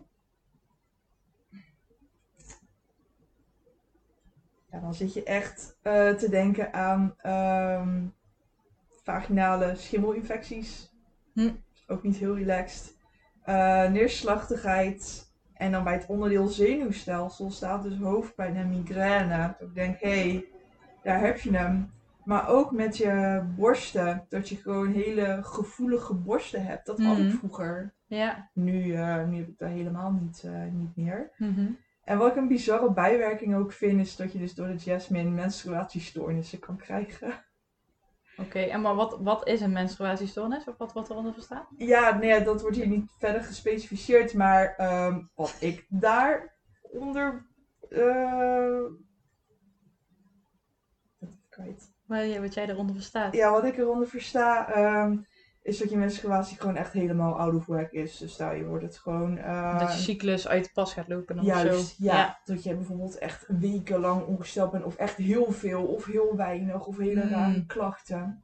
Ja, 4.70 4.80
dan 4.80 4.94
zit 4.94 5.14
je 5.14 5.22
echt 5.22 5.76
eh, 5.82 6.10
te 6.10 6.28
denken 6.28 6.72
aan 6.72 7.14
ehm, 7.16 8.06
vaginale 9.02 9.74
schimmelinfecties. 9.74 10.92
Hm. 11.32 11.50
Ook 11.86 12.02
niet 12.02 12.16
heel 12.16 12.36
relaxed. 12.36 12.96
Eh, 13.42 13.90
neerslachtigheid. 13.90 15.30
En 15.54 15.72
dan 15.72 15.84
bij 15.84 15.92
het 15.92 16.06
onderdeel 16.06 16.46
zenuwstelsel 16.46 17.50
staat 17.50 17.82
dus 17.82 17.98
hoofdpijn 17.98 18.56
en 18.56 18.68
migraine. 18.68 19.56
Dat 19.58 19.68
ik 19.68 19.74
denk, 19.74 20.00
hé, 20.00 20.30
hey, 20.30 20.48
daar 21.02 21.20
heb 21.20 21.40
je 21.40 21.56
hem. 21.56 21.92
Maar 22.24 22.48
ook 22.48 22.72
met 22.72 22.96
je 22.96 23.42
borsten. 23.56 24.26
Dat 24.28 24.48
je 24.48 24.56
gewoon 24.56 24.92
hele 24.92 25.38
gevoelige 25.42 26.14
borsten 26.14 26.64
hebt. 26.64 26.86
Dat 26.86 26.98
had 27.02 27.18
ik 27.18 27.24
Mhm. 27.24 27.36
vroeger. 27.36 27.94
Ja. 28.06 28.50
Nu, 28.54 28.94
eh, 28.94 29.24
nu 29.24 29.36
heb 29.36 29.48
ik 29.48 29.58
dat 29.58 29.68
helemaal 29.68 30.10
niet, 30.12 30.42
eh, 30.44 30.64
niet 30.72 30.96
meer. 30.96 31.30
Mhm. 31.38 31.70
En 32.04 32.18
wat 32.18 32.30
ik 32.30 32.36
een 32.36 32.48
bizarre 32.48 32.92
bijwerking 32.92 33.54
ook 33.54 33.72
vind, 33.72 34.00
is 34.00 34.16
dat 34.16 34.32
je 34.32 34.38
dus 34.38 34.54
door 34.54 34.66
de 34.66 34.76
jasmine 34.76 35.30
menstruatiestoornissen 35.30 36.58
kan 36.58 36.76
krijgen. 36.76 37.44
Oké, 38.36 38.58
en 38.60 38.80
maar 38.80 38.94
wat, 38.94 39.18
wat 39.20 39.46
is 39.48 39.60
een 39.60 39.72
menstruatiestoornis? 39.72 40.64
Of 40.64 40.76
wat, 40.76 40.92
wat 40.92 41.10
eronder 41.10 41.32
verstaat? 41.32 41.66
Ja, 41.76 42.18
nee, 42.18 42.44
dat 42.44 42.60
wordt 42.60 42.76
hier 42.76 42.86
niet 42.86 43.10
verder 43.18 43.42
gespecificeerd, 43.42 44.34
maar 44.34 44.74
ehm, 44.76 45.20
wat 45.34 45.56
ik 45.60 45.86
daaronder. 45.88 47.46
eh 47.88 48.80
wat 51.18 51.30
kwijt. 51.48 51.90
Wat 52.12 52.36
wat 52.36 52.54
jij 52.54 52.68
eronder 52.68 52.94
verstaat? 52.94 53.34
Ja, 53.34 53.50
wat 53.50 53.64
ik 53.64 53.76
eronder 53.78 54.08
versta, 54.08 54.68
ehm, 54.72 55.16
is 55.62 55.78
dat 55.78 55.90
je 55.90 55.96
menstruatie 55.96 56.56
gewoon 56.60 56.76
echt 56.76 56.92
helemaal 56.92 57.38
out 57.38 57.54
of 57.54 57.66
whack 57.66 57.90
is. 57.90 58.16
Dus 58.18 58.32
stel 58.32 58.52
je 58.52 58.64
wordt 58.64 58.84
het 58.84 58.98
gewoon. 58.98 59.38
eh, 59.38 59.78
Dat 59.78 59.92
je 59.92 59.98
cyclus 59.98 60.48
uit 60.48 60.64
de 60.64 60.70
pas 60.72 60.92
gaat 60.92 61.08
lopen 61.08 61.42
Juist, 61.44 61.96
zo. 61.96 62.04
ja. 62.04 62.38
Dat 62.44 62.62
je 62.64 62.74
bijvoorbeeld 62.74 63.18
echt 63.18 63.44
wekenlang 63.48 64.26
ongesteld 64.26 64.70
bent, 64.70 64.84
of 64.84 64.96
echt 64.96 65.16
heel 65.16 65.52
veel, 65.52 65.84
of 65.84 66.04
heel 66.04 66.36
weinig, 66.36 66.86
of 66.86 66.96
hele 66.98 67.24
Mm. 67.24 67.30
rare 67.30 67.66
klachten. 67.66 68.42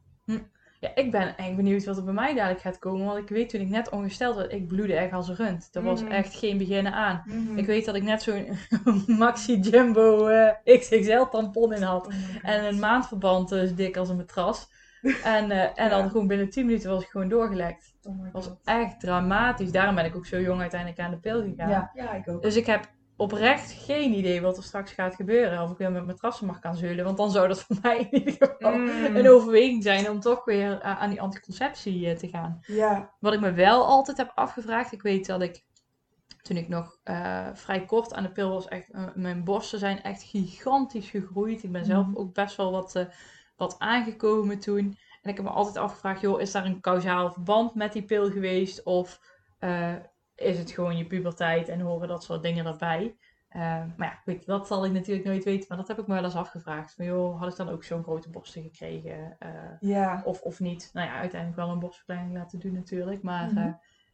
Ja, 0.80 0.88
ik 0.94 1.10
ben 1.10 1.20
eigenlijk 1.20 1.56
benieuwd 1.56 1.84
wat 1.84 1.96
er 1.96 2.04
bij 2.04 2.12
mij 2.12 2.34
dadelijk 2.34 2.60
gaat 2.60 2.78
komen. 2.78 3.06
Want 3.06 3.18
ik 3.18 3.28
weet 3.28 3.48
toen 3.48 3.60
ik 3.60 3.68
net 3.68 3.88
ongesteld 3.90 4.36
werd, 4.36 4.52
ik 4.52 4.68
bloedde 4.68 4.94
echt 4.94 5.12
als 5.12 5.28
een 5.28 5.34
rund. 5.34 5.68
Er 5.72 5.82
was 5.82 6.02
Mhm. 6.02 6.10
echt 6.12 6.34
geen 6.34 6.58
beginnen 6.58 6.92
aan. 6.92 7.22
Mhm. 7.26 7.58
Ik 7.58 7.66
weet 7.66 7.84
dat 7.84 7.94
ik 7.94 8.02
net 8.02 8.22
zo'n 8.22 8.46
Maxi 9.18 9.58
Jumbo 9.60 10.26
eh, 10.26 10.78
XXL 10.78 11.22
tampon 11.30 11.72
in 11.74 11.82
had. 11.82 12.06
Oh. 12.06 12.12
En 12.42 12.64
een 12.64 12.78
maandverband 12.78 13.48
dus 13.48 13.74
dik 13.74 13.96
als 13.96 14.08
een 14.08 14.16
matras. 14.16 14.68
En, 15.24 15.50
eh, 15.50 15.68
en 15.84 15.90
dan 15.90 16.10
gewoon 16.10 16.26
binnen 16.26 16.50
10 16.50 16.66
minuten 16.66 16.90
was 16.90 17.02
ik 17.02 17.08
gewoon 17.08 17.28
doorgelekt. 17.28 17.94
Oh 18.02 18.32
was 18.32 18.50
echt 18.64 19.00
dramatisch. 19.00 19.72
Daarom 19.72 19.94
ben 19.94 20.04
ik 20.04 20.16
ook 20.16 20.26
zo 20.26 20.40
jong 20.40 20.60
uiteindelijk 20.60 21.00
aan 21.00 21.10
de 21.10 21.16
pil 21.18 21.42
gegaan. 21.42 21.70
Ja, 21.70 21.90
ja, 21.94 22.12
ik 22.14 22.28
ook. 22.28 22.42
Dus 22.42 22.56
ik 22.56 22.66
heb 22.66 22.88
oprecht 23.18 23.70
geen 23.72 24.12
idee 24.12 24.40
wat 24.40 24.56
er 24.56 24.62
straks 24.62 24.92
gaat 24.92 25.14
gebeuren. 25.14 25.62
Of 25.62 25.70
ik 25.70 25.78
weer 25.78 25.92
met 25.92 26.06
matrassen 26.06 26.46
mag 26.46 26.60
gaan 26.60 26.76
zeulen. 26.76 27.04
Want 27.04 27.16
dan 27.16 27.30
zou 27.30 27.48
dat 27.48 27.62
voor 27.64 27.76
mij 27.82 27.98
in 28.10 28.18
ieder 28.18 28.32
geval 28.32 28.72
Mm. 28.78 29.16
een 29.16 29.28
overweging 29.28 29.82
zijn 29.82 30.10
om 30.10 30.20
toch 30.20 30.44
weer 30.44 30.80
eh, 30.80 31.00
aan 31.00 31.10
die 31.10 31.20
anticonceptie 31.20 32.10
eh, 32.10 32.16
te 32.16 32.28
gaan. 32.28 32.60
Ja, 32.66 33.14
Wat 33.20 33.32
ik 33.32 33.40
me 33.40 33.52
wel 33.52 33.86
altijd 33.86 34.16
heb 34.16 34.32
afgevraagd. 34.34 34.92
Ik 34.92 35.02
weet 35.02 35.26
dat 35.26 35.42
ik 35.42 35.64
toen 36.42 36.56
ik 36.56 36.68
nog 36.68 36.98
eh, 37.04 37.46
vrij 37.54 37.84
kort 37.84 38.14
aan 38.14 38.22
de 38.22 38.30
pil 38.32 38.50
was, 38.50 38.68
echt, 38.68 38.88
mijn 39.14 39.44
borsten 39.44 39.78
zijn 39.78 40.02
echt 40.02 40.22
gigantisch 40.22 41.10
gegroeid. 41.10 41.62
Ik 41.62 41.72
ben 41.72 41.84
zelf 41.84 42.06
Mhm. 42.06 42.16
ook 42.16 42.34
best 42.34 42.56
wel 42.56 42.70
wat, 42.70 43.06
wat 43.56 43.74
aangekomen 43.78 44.58
toen. 44.58 44.98
En 45.22 45.30
ik 45.30 45.36
heb 45.36 45.44
me 45.44 45.50
altijd 45.50 45.76
afgevraagd, 45.76 46.20
joh, 46.20 46.40
is 46.40 46.52
daar 46.52 46.64
een 46.64 46.80
kausaal 46.80 47.32
verband 47.32 47.74
met 47.74 47.92
die 47.92 48.02
pil 48.02 48.30
geweest? 48.30 48.82
Of 48.82 49.20
is 50.38 50.58
het 50.58 50.70
gewoon 50.70 50.96
je 50.96 51.06
puberteit 51.06 51.68
en 51.68 51.80
horen 51.80 52.08
dat 52.08 52.24
soort 52.24 52.42
dingen 52.42 52.66
erbij? 52.66 53.16
Eh, 53.48 53.60
maar 53.96 54.08
ja, 54.08 54.32
goed, 54.32 54.46
dat 54.46 54.66
zal 54.66 54.84
ik 54.84 54.92
natuurlijk 54.92 55.26
nooit 55.26 55.44
weten. 55.44 55.66
Maar 55.68 55.78
dat 55.78 55.88
heb 55.88 55.98
ik 55.98 56.06
me 56.06 56.14
wel 56.14 56.24
eens 56.24 56.36
afgevraagd. 56.36 56.94
Van, 56.94 57.04
joh, 57.04 57.40
had 57.40 57.50
ik 57.50 57.56
dan 57.56 57.68
ook 57.68 57.84
zo'n 57.84 58.02
grote 58.02 58.30
borsten 58.30 58.62
gekregen? 58.62 59.36
Eh, 59.38 59.50
ja. 59.80 60.22
of, 60.24 60.40
of 60.42 60.60
niet? 60.60 60.90
Nou 60.92 61.06
ja, 61.06 61.14
uiteindelijk 61.14 61.60
wel 61.60 61.70
een 61.70 61.78
borstverkleining 61.78 62.36
laten 62.36 62.58
doen 62.58 62.72
natuurlijk. 62.72 63.22
Maar 63.22 63.46
Mhm. 63.52 63.58
eh, 63.58 63.72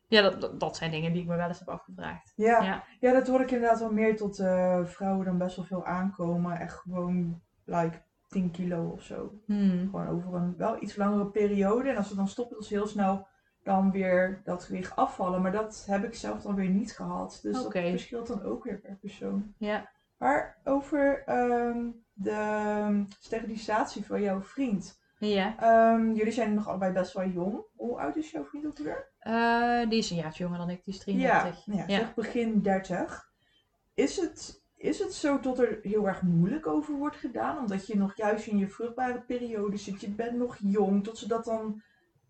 ja, 0.08 0.22
dat, 0.22 0.40
dat, 0.40 0.60
dat 0.60 0.76
zijn 0.76 0.90
dingen 0.90 1.12
die 1.12 1.22
ik 1.22 1.28
me 1.28 1.36
wel 1.36 1.48
eens 1.48 1.58
heb 1.58 1.68
afgevraagd. 1.68 2.32
Ja. 2.36 2.62
Ja. 2.62 2.84
ja, 3.00 3.12
dat 3.12 3.28
hoor 3.28 3.40
ik 3.40 3.50
inderdaad 3.50 3.78
wel 3.78 3.92
meer 3.92 4.16
tot 4.16 4.36
vrouwen 4.84 5.24
dan 5.24 5.38
best 5.38 5.56
wel 5.56 5.64
veel 5.64 5.84
aankomen. 5.84 6.58
Echt 6.58 6.74
gewoon, 6.74 7.40
like, 7.64 8.02
10 8.28 8.50
kilo 8.50 8.88
of 8.88 9.02
zo. 9.02 9.32
Hmm. 9.46 9.88
Gewoon 9.90 10.08
over 10.08 10.34
een 10.34 10.56
wel 10.56 10.82
iets 10.82 10.96
langere 10.96 11.26
periode. 11.26 11.88
En 11.90 11.96
als 11.96 12.08
ze 12.08 12.14
dan 12.14 12.28
stoppen, 12.28 12.56
dat 12.56 12.66
ze 12.66 12.74
heel 12.74 12.86
snel 12.86 13.26
dan 13.64 13.90
weer 13.90 14.40
dat 14.44 14.64
gewicht 14.64 14.96
afvallen. 14.96 15.42
Maar 15.42 15.52
dat 15.52 15.84
heb 15.86 16.04
ik 16.04 16.14
zelf 16.14 16.42
dan 16.42 16.54
weer 16.54 16.68
niet 16.68 16.92
gehad. 16.92 17.38
Dus 17.42 17.62
dat 17.62 17.72
verschilt 17.72 18.26
dan 18.26 18.42
ook 18.42 18.64
weer 18.64 18.78
per 18.78 18.96
persoon. 18.96 19.54
Ja. 19.58 19.90
Maar 20.18 20.58
over 20.64 21.22
ehm, 21.26 21.90
de 22.12 23.04
sterilisatie 23.20 24.04
van 24.04 24.22
jouw 24.22 24.42
vriend. 24.42 25.02
Ja. 25.18 25.54
Ehm, 25.58 26.12
jullie 26.12 26.32
zijn 26.32 26.54
nog 26.54 26.68
allebei 26.68 26.92
best 26.92 27.12
wel 27.12 27.28
jong. 27.28 27.62
Hoe 27.76 27.98
oud 27.98 28.16
is 28.16 28.30
jouw 28.30 28.44
vriend 28.44 28.66
ook 28.66 28.78
weer? 28.78 29.12
Eh, 29.18 29.88
die 29.88 29.98
is 29.98 30.10
een 30.10 30.16
jaartje 30.16 30.42
jonger 30.42 30.58
dan 30.58 30.70
ik, 30.70 30.84
die 30.84 30.94
is 30.94 31.00
33. 31.00 31.64
Ja, 31.66 31.74
ja, 31.74 31.84
Ja. 31.86 31.98
zeg 31.98 32.14
begin 32.14 32.62
30. 32.62 33.32
Is 33.94 34.16
het, 34.16 34.62
is 34.76 34.98
het 34.98 35.14
zo 35.14 35.40
dat 35.40 35.58
er 35.58 35.78
heel 35.82 36.08
erg 36.08 36.22
moeilijk 36.22 36.66
over 36.66 36.94
wordt 36.94 37.16
gedaan? 37.16 37.58
Omdat 37.58 37.86
je 37.86 37.96
nog 37.96 38.16
juist 38.16 38.46
in 38.46 38.58
je 38.58 38.68
vruchtbare 38.68 39.20
periode 39.20 39.76
zit, 39.76 40.00
je 40.00 40.10
bent 40.10 40.36
nog 40.36 40.56
jong, 40.58 41.04
dat 41.04 41.18
ze 41.18 41.28
dat 41.28 41.44
dan 41.44 41.82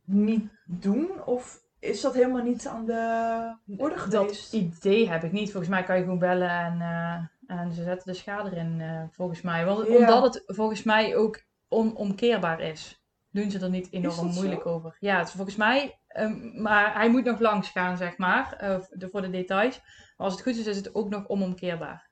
niet 0.04 0.50
doen? 0.66 1.24
Of 1.24 1.60
is 1.78 2.00
dat 2.00 2.14
helemaal 2.14 2.42
niet 2.42 2.66
aan 2.66 2.84
de 2.86 3.54
orde 3.76 3.94
Dat 3.94 4.02
geweest? 4.02 4.52
idee 4.52 5.08
heb 5.08 5.24
ik 5.24 5.32
niet. 5.32 5.50
Volgens 5.50 5.72
mij 5.72 5.82
kan 5.82 5.96
je 5.96 6.02
gewoon 6.02 6.18
bellen 6.18 6.50
en, 6.50 6.80
eh, 6.80 7.56
en 7.58 7.72
ze 7.72 7.82
zetten 7.82 8.12
de 8.12 8.18
schade 8.18 8.50
erin, 8.50 8.80
eh, 8.80 9.02
volgens 9.10 9.40
mij. 9.42 9.64
Want, 9.64 9.86
Ja. 9.88 9.94
Omdat 9.96 10.34
het 10.34 10.42
volgens 10.46 10.82
mij 10.82 11.16
ook 11.16 11.42
onomkeerbaar 11.68 12.60
is, 12.60 13.02
doen 13.30 13.50
ze 13.50 13.58
er 13.58 13.70
niet 13.70 13.92
enorm 13.92 14.16
dat 14.16 14.34
zo? 14.34 14.40
moeilijk 14.40 14.66
over. 14.66 14.96
Ja, 15.00 15.18
het 15.18 15.28
is 15.28 15.34
volgens 15.34 15.56
mij, 15.56 15.98
ehm, 16.08 16.62
maar 16.62 16.94
hij 16.94 17.10
moet 17.10 17.24
nog 17.24 17.38
langs 17.40 17.68
gaan, 17.68 17.96
zeg 17.96 18.16
maar, 18.18 18.52
eh, 18.58 18.78
de, 18.90 19.08
voor 19.08 19.22
de 19.22 19.30
details. 19.30 19.80
Maar 20.16 20.26
als 20.26 20.32
het 20.32 20.42
goed 20.42 20.56
is, 20.56 20.66
is 20.66 20.76
het 20.76 20.94
ook 20.94 21.08
nog 21.08 21.28
onomkeerbaar. 21.28 22.03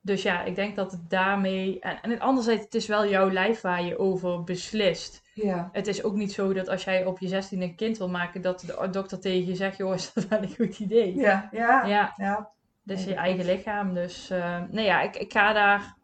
Dus 0.00 0.22
ja, 0.22 0.42
ik 0.42 0.54
denk 0.54 0.76
dat 0.76 0.92
het 0.92 1.10
daarmee. 1.10 1.80
En, 1.80 2.00
en 2.02 2.20
anderzijds, 2.20 2.64
het 2.64 2.74
is 2.74 2.86
wel 2.86 3.08
jouw 3.08 3.30
lijf 3.30 3.60
waar 3.60 3.82
je 3.82 3.98
over 3.98 4.44
beslist. 4.44 5.22
Ja. 5.34 5.68
Het 5.72 5.86
is 5.86 6.02
ook 6.02 6.14
niet 6.14 6.32
zo 6.32 6.52
dat 6.52 6.68
als 6.68 6.84
jij 6.84 7.04
op 7.04 7.18
je 7.18 7.28
16 7.28 7.62
een 7.62 7.74
kind 7.74 7.98
wil 7.98 8.08
maken, 8.08 8.42
dat 8.42 8.60
de 8.60 8.88
dokter 8.90 9.20
tegen 9.20 9.46
je 9.46 9.54
zegt: 9.54 9.76
joh, 9.76 9.94
is 9.94 10.12
dat 10.12 10.28
wel 10.28 10.42
een 10.42 10.54
goed 10.54 10.78
idee? 10.78 11.16
Ja, 11.16 11.48
ja, 11.52 11.84
ja. 11.86 12.12
Ja, 12.16 12.50
Dus 12.82 13.04
je 13.04 13.14
eigen 13.14 13.44
lichaam. 13.44 13.94
Dus 13.94 14.30
uh, 14.30 14.62
nee 14.70 14.84
ja, 14.84 15.00
ik, 15.00 15.16
ik 15.16 15.32
ga 15.32 15.52
daar 15.52 15.96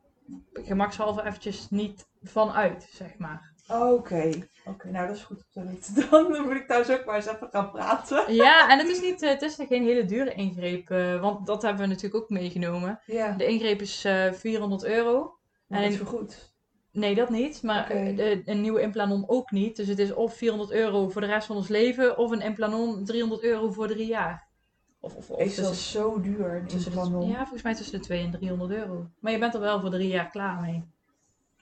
gemakshalve 0.53 1.25
eventjes 1.25 1.71
niet 1.71 2.09
van 2.23 2.53
uit, 2.53 2.89
zeg 2.91 3.19
maar. 3.19 3.54
Oké, 3.69 4.31
oké, 4.65 4.91
nou 4.91 5.07
dat 5.07 5.17
is 5.17 5.23
goed 5.23 5.37
om 5.37 5.63
te 5.63 5.71
weten. 5.71 6.11
Dan 6.31 6.43
moet 6.47 6.55
ik 6.55 6.67
thuis 6.67 6.91
ook 6.91 7.05
maar 7.05 7.17
eens 7.17 7.27
even 7.27 7.49
gaan 7.51 7.71
praten. 7.71 8.35
Ja, 8.35 8.71
en 8.71 8.79
het 8.79 8.89
is, 8.89 9.01
niet, 9.01 9.21
het 9.21 9.43
is 9.43 9.55
geen 9.55 9.83
hele 9.83 10.05
dure 10.05 10.35
ingreep, 10.35 10.91
uh, 10.91 11.21
want 11.21 11.47
dat 11.47 11.63
hebben 11.63 11.83
we 11.83 11.89
natuurlijk 11.89 12.23
ook 12.23 12.31
meegenomen. 12.31 13.01
Ja, 13.07 13.33
De 13.33 13.47
ingreep 13.47 13.81
is 13.81 14.05
uh, 14.05 14.33
400 14.33 14.85
euro. 14.85 15.37
maar 15.67 15.83
en 15.83 15.91
dat 15.91 16.01
is 16.01 16.07
goed. 16.07 16.53
Nee, 16.91 17.15
dat 17.15 17.31
niet. 17.31 17.63
Maar 17.63 17.89
de- 17.89 18.43
een 18.45 18.61
nieuwe 18.61 18.81
implanon 18.81 19.25
ook 19.29 19.51
niet. 19.51 19.77
Dus 19.77 19.87
het 19.89 19.99
is 19.99 20.13
of 20.15 20.35
400 20.35 20.71
euro 20.71 21.09
voor 21.09 21.21
de 21.21 21.27
rest 21.27 21.47
van 21.47 21.57
ons 21.57 21.69
leven, 21.69 22.19
of 22.19 22.31
een 22.31 22.41
implanon 22.41 23.05
300 23.05 23.43
euro 23.43 23.71
voor 23.73 23.87
drie 23.89 24.07
jaar. 24.07 24.47
Of, 25.01 25.15
of, 25.15 25.31
of 25.31 25.41
Is 25.41 25.55
dat 25.57 25.67
tussen- 25.69 26.01
zo 26.01 26.21
duur, 26.21 26.55
een 26.55 26.69
implanon? 26.85 27.29
ja, 27.29 27.39
volgens 27.39 27.63
mij 27.63 27.75
tussen 27.75 27.99
de 27.99 28.05
200 28.05 28.43
en 28.43 28.49
300 28.49 28.81
euro. 28.81 29.07
Maar 29.21 29.33
je 29.33 29.39
bent 29.39 29.55
er 29.55 29.61
wel 29.61 29.81
voor 29.81 29.91
drie 29.91 30.09
jaar 30.09 30.31
klaar 30.31 30.61
mee. 30.61 30.85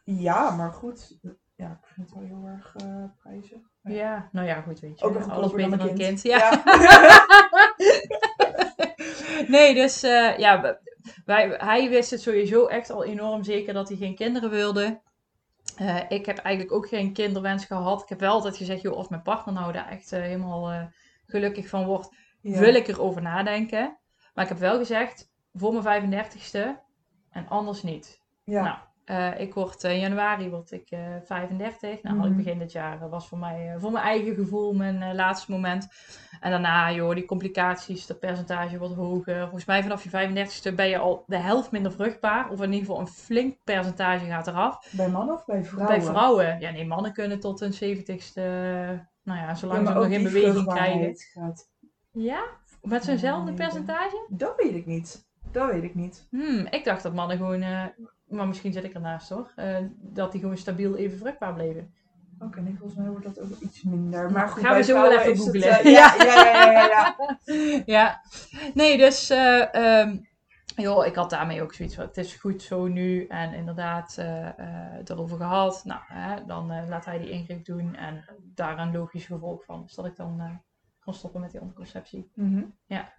Ja, 0.04 0.50
maar 0.50 0.72
goed. 0.72 1.16
Ja, 1.62 1.78
ik 1.82 1.88
vind 1.94 2.10
het 2.10 2.18
wel 2.18 2.28
heel 2.28 2.46
erg 2.48 2.74
eh 2.76 3.04
prijzig. 3.22 3.58
Ja. 3.82 3.92
Ja, 3.92 4.28
nou 4.32 4.46
ja, 4.46 4.60
goed, 4.60 4.80
weet 4.80 4.98
je. 4.98 5.04
Ook 5.06 5.14
nog 5.14 5.30
Alles 5.30 5.52
beter 5.52 5.78
dan 5.78 5.88
een 5.88 5.94
kind. 5.94 5.98
kind. 5.98 6.22
Ja. 6.22 6.62
nee, 9.48 9.74
dus 9.74 10.02
eh, 10.02 10.38
ja, 10.38 10.78
wij, 11.24 11.48
hij 11.58 11.88
wist 11.88 12.10
het 12.10 12.20
sowieso 12.20 12.66
echt 12.66 12.90
al 12.90 13.04
enorm 13.04 13.44
zeker 13.44 13.74
dat 13.74 13.88
hij 13.88 13.96
geen 13.96 14.14
kinderen 14.14 14.50
wilde. 14.50 15.00
Eh, 15.76 15.98
ik 16.08 16.26
heb 16.26 16.38
eigenlijk 16.38 16.76
ook 16.76 16.88
geen 16.88 17.12
kinderwens 17.12 17.64
gehad. 17.64 18.02
Ik 18.02 18.08
heb 18.08 18.20
wel 18.20 18.32
altijd 18.32 18.56
gezegd, 18.56 18.82
joh, 18.82 18.96
als 18.96 19.08
mijn 19.08 19.22
partner 19.22 19.54
nou 19.54 19.72
daar 19.72 19.88
echt 19.88 20.10
helemaal 20.10 20.90
gelukkig 21.26 21.68
van 21.68 21.84
wordt, 21.86 22.08
Ja. 22.40 22.58
wil 22.58 22.74
ik 22.74 22.88
erover 22.88 23.22
nadenken. 23.22 23.98
Maar 24.34 24.44
ik 24.44 24.50
heb 24.50 24.58
wel 24.58 24.78
gezegd, 24.78 25.30
voor 25.52 25.82
mijn 25.82 25.84
35ste 25.84 26.80
en 27.30 27.48
anders 27.48 27.82
niet. 27.82 28.20
Ja. 28.44 28.62
Nou, 28.62 28.76
eh, 29.12 29.40
ik 29.40 29.54
word 29.54 29.84
eh, 29.84 29.92
in 29.92 30.00
januari 30.00 30.50
word 30.50 30.70
ik 30.72 30.90
eh 30.90 31.00
35. 31.24 32.02
Nou, 32.02 32.16
had 32.16 32.24
ik 32.26 32.30
Mhm. 32.32 32.42
begin 32.42 32.58
dit 32.58 32.72
jaar. 32.72 33.08
Was 33.08 33.28
voor 33.28 33.38
mij, 33.38 33.72
eh, 33.74 33.80
voor 33.80 33.92
mijn 33.92 34.04
eigen 34.04 34.34
gevoel, 34.34 34.72
mijn 34.74 35.02
eh, 35.02 35.14
laatste 35.14 35.50
moment. 35.50 35.88
En 36.40 36.50
daarna, 36.50 36.92
joh, 36.92 37.14
die 37.14 37.24
complicaties, 37.24 38.06
dat 38.06 38.18
percentage 38.18 38.78
wordt 38.78 38.94
hoger. 38.94 39.40
Volgens 39.40 39.64
mij 39.64 39.82
vanaf 39.82 40.02
je 40.04 40.10
35ste 40.10 40.72
ben 40.74 40.88
je 40.88 40.98
al 40.98 41.24
de 41.26 41.36
helft 41.36 41.70
minder 41.70 41.92
vruchtbaar. 41.92 42.50
Of 42.50 42.58
in 42.60 42.72
ieder 42.72 42.86
geval 42.86 43.00
een 43.00 43.06
flink 43.08 43.56
percentage 43.64 44.24
gaat 44.26 44.46
eraf. 44.46 44.88
Bij 44.90 45.08
mannen 45.08 45.34
of 45.34 45.44
bij 45.44 45.64
vrouwen? 45.64 45.98
Bij 45.98 46.06
vrouwen, 46.06 46.60
ja 46.60 46.70
nee, 46.70 46.86
mannen 46.86 47.12
kunnen 47.12 47.40
tot 47.40 47.60
hun 47.60 47.72
70ste, 47.72 48.40
nou 49.22 49.38
ja, 49.38 49.54
zolang 49.54 49.86
ze 49.86 49.92
nog 49.94 50.06
in 50.06 50.22
beweging 50.22 50.66
krijgen. 50.66 51.14
Gaat... 51.16 51.70
Ja? 52.12 52.42
Met 52.82 53.04
zo'nzelfde 53.04 53.44
Nee, 53.50 53.54
percentage? 53.54 54.26
Dat 54.28 54.52
weet 54.56 54.74
ik 54.74 54.86
niet. 54.86 55.30
Dat 55.52 55.70
weet 55.72 55.82
ik 55.82 55.94
niet. 55.94 56.26
Hmm, 56.30 56.66
ik 56.70 56.84
dacht 56.84 57.02
dat 57.02 57.14
mannen 57.14 57.36
gewoon, 57.36 57.62
eh, 57.62 57.84
maar 58.32 58.46
misschien 58.46 58.72
zit 58.72 58.84
ik 58.84 58.94
ernaast 58.94 59.28
hoor, 59.28 59.52
eh, 59.56 59.76
dat 60.00 60.32
die 60.32 60.40
gewoon 60.40 60.56
stabiel 60.56 60.96
even 60.96 61.18
vruchtbaar 61.18 61.54
bleven. 61.54 61.94
Oké, 62.38 62.60
nee, 62.60 62.76
volgens 62.78 62.98
mij 62.98 63.08
wordt 63.08 63.24
dat 63.24 63.40
ook 63.40 63.60
iets 63.60 63.82
minder. 63.82 64.30
Maar 64.30 64.48
goed, 64.48 64.62
Gaan 64.62 64.76
we 64.76 64.82
zo 64.82 64.94
wel 65.02 65.12
even 65.12 65.28
het, 65.30 65.38
googlen. 65.38 65.62
eh, 65.62 65.92
ja, 65.98 66.14
ja, 66.14 66.24
ja, 66.24 66.52
ja, 66.62 66.72
ja, 66.72 67.14
ja. 67.44 67.82
ja, 67.98 68.20
nee, 68.74 68.98
dus 68.98 69.30
eh, 69.30 69.74
ehm, 69.74 70.16
joh, 70.76 71.06
ik 71.06 71.14
had 71.14 71.30
daarmee 71.30 71.62
ook 71.62 71.74
zoiets 71.74 71.94
van, 71.94 72.04
het 72.04 72.16
is 72.16 72.34
goed 72.34 72.62
zo 72.62 72.86
nu 72.86 73.26
en 73.26 73.52
inderdaad 73.54 74.16
het 74.16 75.10
erover 75.10 75.36
gehad. 75.36 75.82
Nou, 75.84 76.00
hè, 76.04 76.44
dan 76.44 76.88
laat 76.88 77.04
hij 77.04 77.18
die 77.18 77.30
ingreep 77.30 77.64
doen 77.64 77.94
en 77.94 78.24
daar 78.54 78.78
een 78.78 78.92
logisch 78.92 79.26
gevolg 79.26 79.64
van 79.64 79.84
is 79.86 79.94
dat 79.94 80.06
ik 80.06 80.16
dan 80.16 80.60
kan 81.00 81.14
stoppen 81.14 81.40
met 81.40 81.50
die 81.50 81.60
anticonceptie. 81.60 82.30
Mhm. 82.34 82.64
Ja. 82.86 83.12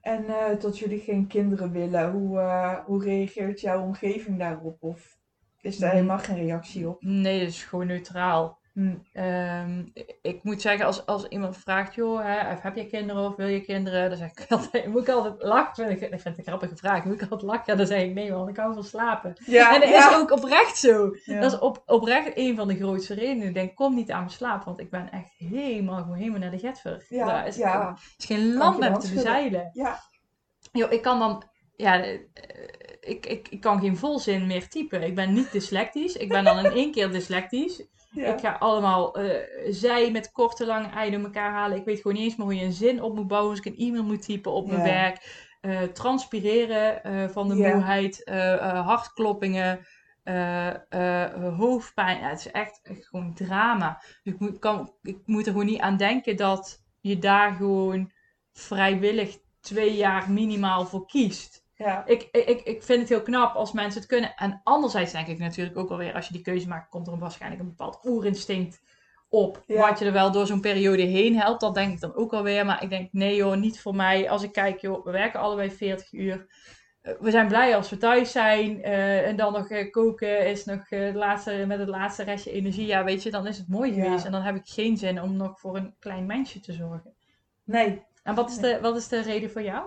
En 0.00 0.24
eh, 0.26 0.56
tot 0.56 0.78
jullie 0.78 1.00
geen 1.00 1.26
kinderen 1.26 1.72
willen, 1.72 2.10
hoe, 2.10 2.38
eh, 2.38 2.78
hoe 2.84 3.04
reageert 3.04 3.60
jouw 3.60 3.82
omgeving 3.82 4.38
daarop? 4.38 4.82
Of 4.82 5.18
is 5.60 5.78
daar 5.78 5.92
helemaal 5.92 6.18
geen 6.18 6.36
reactie 6.36 6.88
op? 6.88 7.02
Nee, 7.02 7.38
dat 7.38 7.48
is 7.48 7.64
gewoon 7.64 7.86
neutraal. 7.86 8.60
Hm. 8.72 8.94
Ehm, 9.12 9.84
ik 10.22 10.42
moet 10.42 10.60
zeggen, 10.60 10.86
als, 10.86 11.06
als 11.06 11.28
iemand 11.28 11.56
vraagt, 11.56 11.94
joh, 11.94 12.22
hè, 12.22 12.56
heb 12.60 12.76
je 12.76 12.86
kinderen 12.86 13.24
of 13.24 13.36
wil 13.36 13.46
je 13.46 13.60
kinderen? 13.60 14.08
Dan 14.08 14.18
zeg 14.18 14.30
ik 14.30 14.44
altijd, 14.48 14.86
moet 14.86 15.02
ik 15.02 15.08
altijd 15.08 15.42
lachen. 15.42 15.86
Vind 15.86 16.02
ik, 16.02 16.08
vind 16.08 16.24
het 16.24 16.38
een 16.38 16.44
grappige 16.44 16.76
vraag. 16.76 17.04
Moet 17.04 17.14
ik 17.14 17.22
altijd 17.22 17.42
lachen? 17.42 17.76
Dan 17.76 17.86
zeg 17.86 18.02
ik, 18.02 18.14
nee 18.14 18.32
man, 18.32 18.48
ik 18.48 18.56
hou 18.56 18.74
van 18.74 18.84
slapen. 18.84 19.34
Ja, 19.46 19.74
en 19.74 19.80
dat 19.80 19.88
ja. 19.88 20.10
is 20.10 20.16
ook 20.16 20.30
oprecht 20.30 20.76
zo. 20.76 21.16
Ja. 21.24 21.40
Dat 21.40 21.52
is 21.52 21.58
op, 21.58 21.82
oprecht 21.86 22.30
een 22.34 22.56
van 22.56 22.68
de 22.68 22.76
grootste 22.76 23.14
redenen. 23.14 23.48
Ik 23.48 23.54
denk, 23.54 23.74
kom 23.74 23.94
niet 23.94 24.10
aan 24.10 24.20
mijn 24.20 24.30
slaap, 24.30 24.64
want 24.64 24.80
ik 24.80 24.90
ben 24.90 25.10
echt 25.10 25.32
helemaal, 25.36 26.02
gewoon 26.02 26.16
helemaal 26.16 26.40
naar 26.40 26.50
de 26.50 26.58
getver. 26.58 27.04
Ja, 27.08 27.26
Daar 27.26 27.46
is, 27.46 27.56
ja. 27.56 27.98
is 28.18 28.24
geen 28.24 28.54
land 28.54 28.78
met 28.78 28.88
hand 28.88 29.04
te 29.04 29.14
bezeilen. 29.14 29.70
Ja. 29.72 30.00
Joh, 30.72 30.92
ik 30.92 31.02
kan 31.02 31.18
dan, 31.18 31.42
ja, 31.76 32.02
eh, 32.02 32.18
ik, 33.00 33.26
ik, 33.26 33.48
ik 33.48 33.60
kan 33.60 33.80
geen 33.80 33.96
volzin 33.96 34.46
meer 34.46 34.68
typen. 34.68 35.02
Ik 35.02 35.14
ben 35.14 35.32
niet 35.32 35.52
dyslectisch. 35.52 36.16
Ik 36.16 36.28
ben 36.28 36.44
dan 36.44 36.58
in 36.58 36.72
één 36.72 36.92
keer 36.92 37.12
dyslectisch. 37.12 37.82
Ja. 38.12 38.32
Ik 38.34 38.40
ga 38.40 38.52
allemaal 38.52 39.14
eh, 39.16 39.48
zij 39.72 40.10
met 40.10 40.32
korte, 40.32 40.66
lange 40.66 40.88
ei 40.88 41.10
door 41.10 41.20
elkaar 41.20 41.50
halen. 41.52 41.76
Ik 41.78 41.84
weet 41.84 42.00
gewoon 42.00 42.16
niet 42.16 42.22
eens 42.24 42.36
meer 42.36 42.46
hoe 42.46 42.56
je 42.56 42.64
een 42.64 42.72
zin 42.72 43.02
op 43.02 43.14
moet 43.14 43.26
bouwen 43.26 43.50
als 43.50 43.58
ik 43.58 43.64
een 43.64 43.86
e-mail 43.86 44.04
moet 44.04 44.22
typen 44.22 44.52
op 44.52 44.66
mijn 44.66 44.82
werk. 44.82 45.50
Eh, 45.60 45.82
transpireren 45.82 47.04
eh, 47.04 47.28
van 47.28 47.48
de 47.48 47.54
Ja. 47.56 47.74
moeheid, 47.74 48.24
eh, 48.24 48.52
eh, 48.54 48.86
hartkloppingen, 48.86 49.86
hoofdpijn. 51.56 52.18
Ja, 52.20 52.28
het 52.28 52.38
is 52.38 52.50
echt, 52.50 52.80
echt 52.82 53.06
gewoon 53.06 53.34
drama. 53.34 54.02
Dus 54.22 54.32
ik 54.34 54.38
moet, 54.40 54.58
kan, 54.58 54.94
ik 55.02 55.18
moet 55.24 55.46
er 55.46 55.52
gewoon 55.52 55.66
niet 55.66 55.80
aan 55.80 55.96
denken 55.96 56.36
dat 56.36 56.82
je 57.00 57.18
daar 57.18 57.52
gewoon 57.52 58.12
vrijwillig 58.52 59.38
twee 59.60 59.96
jaar 59.96 60.30
minimaal 60.30 60.86
voor 60.86 61.06
kiest 61.06 61.61
Ja. 61.82 62.02
ik, 62.06 62.28
ik, 62.32 62.60
ik 62.62 62.82
vind 62.82 63.00
het 63.00 63.08
heel 63.08 63.22
knap 63.22 63.54
als 63.54 63.72
mensen 63.72 64.00
het 64.00 64.08
kunnen. 64.08 64.34
En 64.36 64.60
anderzijds 64.64 65.12
denk 65.12 65.26
ik 65.26 65.38
natuurlijk 65.38 65.76
ook 65.78 65.90
alweer, 65.90 66.14
als 66.14 66.26
je 66.26 66.32
die 66.32 66.42
keuze 66.42 66.68
maakt, 66.68 66.88
komt 66.88 67.06
er 67.06 67.18
waarschijnlijk 67.18 67.62
een 67.62 67.68
bepaald 67.68 67.98
oerinstinct 68.04 68.80
op. 69.28 69.62
Ja. 69.66 69.88
Wat 69.88 69.98
je 69.98 70.04
er 70.04 70.12
wel 70.12 70.32
door 70.32 70.46
zo'n 70.46 70.60
periode 70.60 71.02
heen 71.02 71.36
helpt. 71.36 71.60
Dat 71.60 71.74
denk 71.74 71.92
ik 71.92 72.00
dan 72.00 72.14
ook 72.14 72.32
alweer. 72.32 72.66
Maar 72.66 72.82
ik 72.82 72.90
denk, 72.90 73.12
nee 73.12 73.36
joh, 73.36 73.56
niet 73.56 73.80
voor 73.80 73.94
mij. 73.94 74.30
Als 74.30 74.42
ik 74.42 74.52
kijk, 74.52 74.80
joh, 74.80 75.04
we 75.04 75.10
werken 75.10 75.40
allebei 75.40 75.70
40 75.70 76.12
uur. 76.12 76.46
Eh, 77.02 77.14
We 77.20 77.30
zijn 77.30 77.48
blij 77.48 77.76
als 77.76 77.90
we 77.90 77.96
thuis 77.96 78.32
zijn. 78.32 78.82
eh, 78.82 79.26
en 79.26 79.36
dan 79.36 79.52
nog 79.52 79.68
eh, 79.68 79.90
koken 79.90 80.46
is 80.46 80.64
nog 80.64 80.88
de 80.88 81.10
laatste, 81.14 81.64
met 81.66 81.78
het 81.78 81.88
laatste 81.88 82.22
restje 82.22 82.50
energie. 82.52 82.86
Ja, 82.86 83.04
weet 83.04 83.22
je, 83.22 83.30
dan 83.30 83.46
is 83.46 83.58
het 83.58 83.68
mooi 83.68 83.94
Ja. 83.94 84.04
geweest. 84.04 84.24
En 84.24 84.32
dan 84.32 84.42
heb 84.42 84.56
ik 84.56 84.66
geen 84.66 84.96
zin 84.96 85.22
om 85.22 85.36
nog 85.36 85.60
voor 85.60 85.76
een 85.76 85.94
klein 85.98 86.26
mensje 86.26 86.60
te 86.60 86.72
zorgen. 86.72 87.14
Nee. 87.64 88.02
En 88.22 88.34
wat 88.34 88.50
is, 88.50 88.56
de, 88.58 88.78
wat 88.80 88.96
is 88.96 89.08
de 89.08 89.22
reden 89.22 89.50
voor 89.50 89.62
jou? 89.62 89.84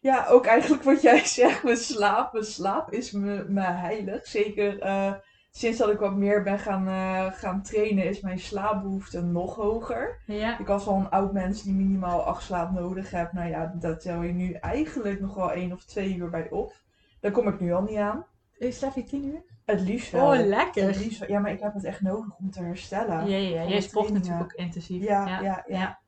Ja, 0.00 0.26
ook 0.26 0.46
eigenlijk 0.46 0.82
wat 0.82 1.02
jij 1.02 1.24
zegt, 1.38 1.62
mijn 1.62 1.76
slaap. 1.76 2.32
Mijn 2.32 2.44
slaap 2.44 2.92
is 2.92 3.10
me, 3.12 3.44
me 3.48 3.60
heilig. 3.60 4.26
Zeker 4.26 4.80
eh, 4.80 5.12
sinds 5.50 5.78
dat 5.78 5.90
ik 5.90 5.98
wat 5.98 6.16
meer 6.16 6.42
ben 6.42 6.58
gaan, 6.58 6.88
eh, 6.88 7.32
gaan 7.32 7.62
trainen, 7.62 8.04
is 8.04 8.20
mijn 8.20 8.38
slaapbehoefte 8.38 9.22
nog 9.22 9.54
hoger. 9.54 10.18
Ja. 10.26 10.58
Ik 10.58 10.66
was 10.66 10.86
al 10.86 10.96
een 10.96 11.10
oud 11.10 11.32
mens 11.32 11.62
die 11.62 11.74
minimaal 11.74 12.22
acht 12.22 12.42
slaap 12.42 12.70
nodig 12.72 13.10
heeft. 13.10 13.32
Nou 13.32 13.48
ja, 13.48 13.72
dat 13.80 14.00
tel 14.00 14.22
je 14.22 14.32
nu 14.32 14.52
eigenlijk 14.52 15.20
nog 15.20 15.34
wel 15.34 15.52
één 15.52 15.72
of 15.72 15.84
twee 15.84 16.14
uur 16.16 16.30
bij 16.30 16.50
op. 16.50 16.74
Daar 17.20 17.32
kom 17.32 17.48
ik 17.48 17.60
nu 17.60 17.72
al 17.72 17.82
niet 17.82 17.98
aan. 17.98 18.26
Slaap 18.58 18.94
je 18.94 19.04
10 19.04 19.24
uur? 19.26 19.42
Het 19.64 19.80
liefst 19.80 20.12
wel. 20.12 20.32
Oh, 20.32 20.46
lekker. 20.46 20.86
Het 20.86 20.96
liefst 20.96 21.18
wel. 21.18 21.30
Ja, 21.30 21.38
maar 21.38 21.50
ik 21.50 21.60
heb 21.60 21.74
het 21.74 21.84
echt 21.84 22.00
nodig 22.00 22.36
om 22.38 22.50
te 22.50 22.62
herstellen. 22.62 23.28
Ja, 23.28 23.36
ja, 23.36 23.62
ja. 23.62 23.68
Jij 23.68 23.80
sport 23.80 24.10
natuurlijk 24.12 24.42
ook 24.42 24.52
intensief. 24.52 25.02
Ja, 25.02 25.40
ja, 25.40 25.64
ja. 25.66 25.98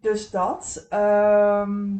Dus 0.00 0.30
dat. 0.30 0.86
ehm, 0.88 1.96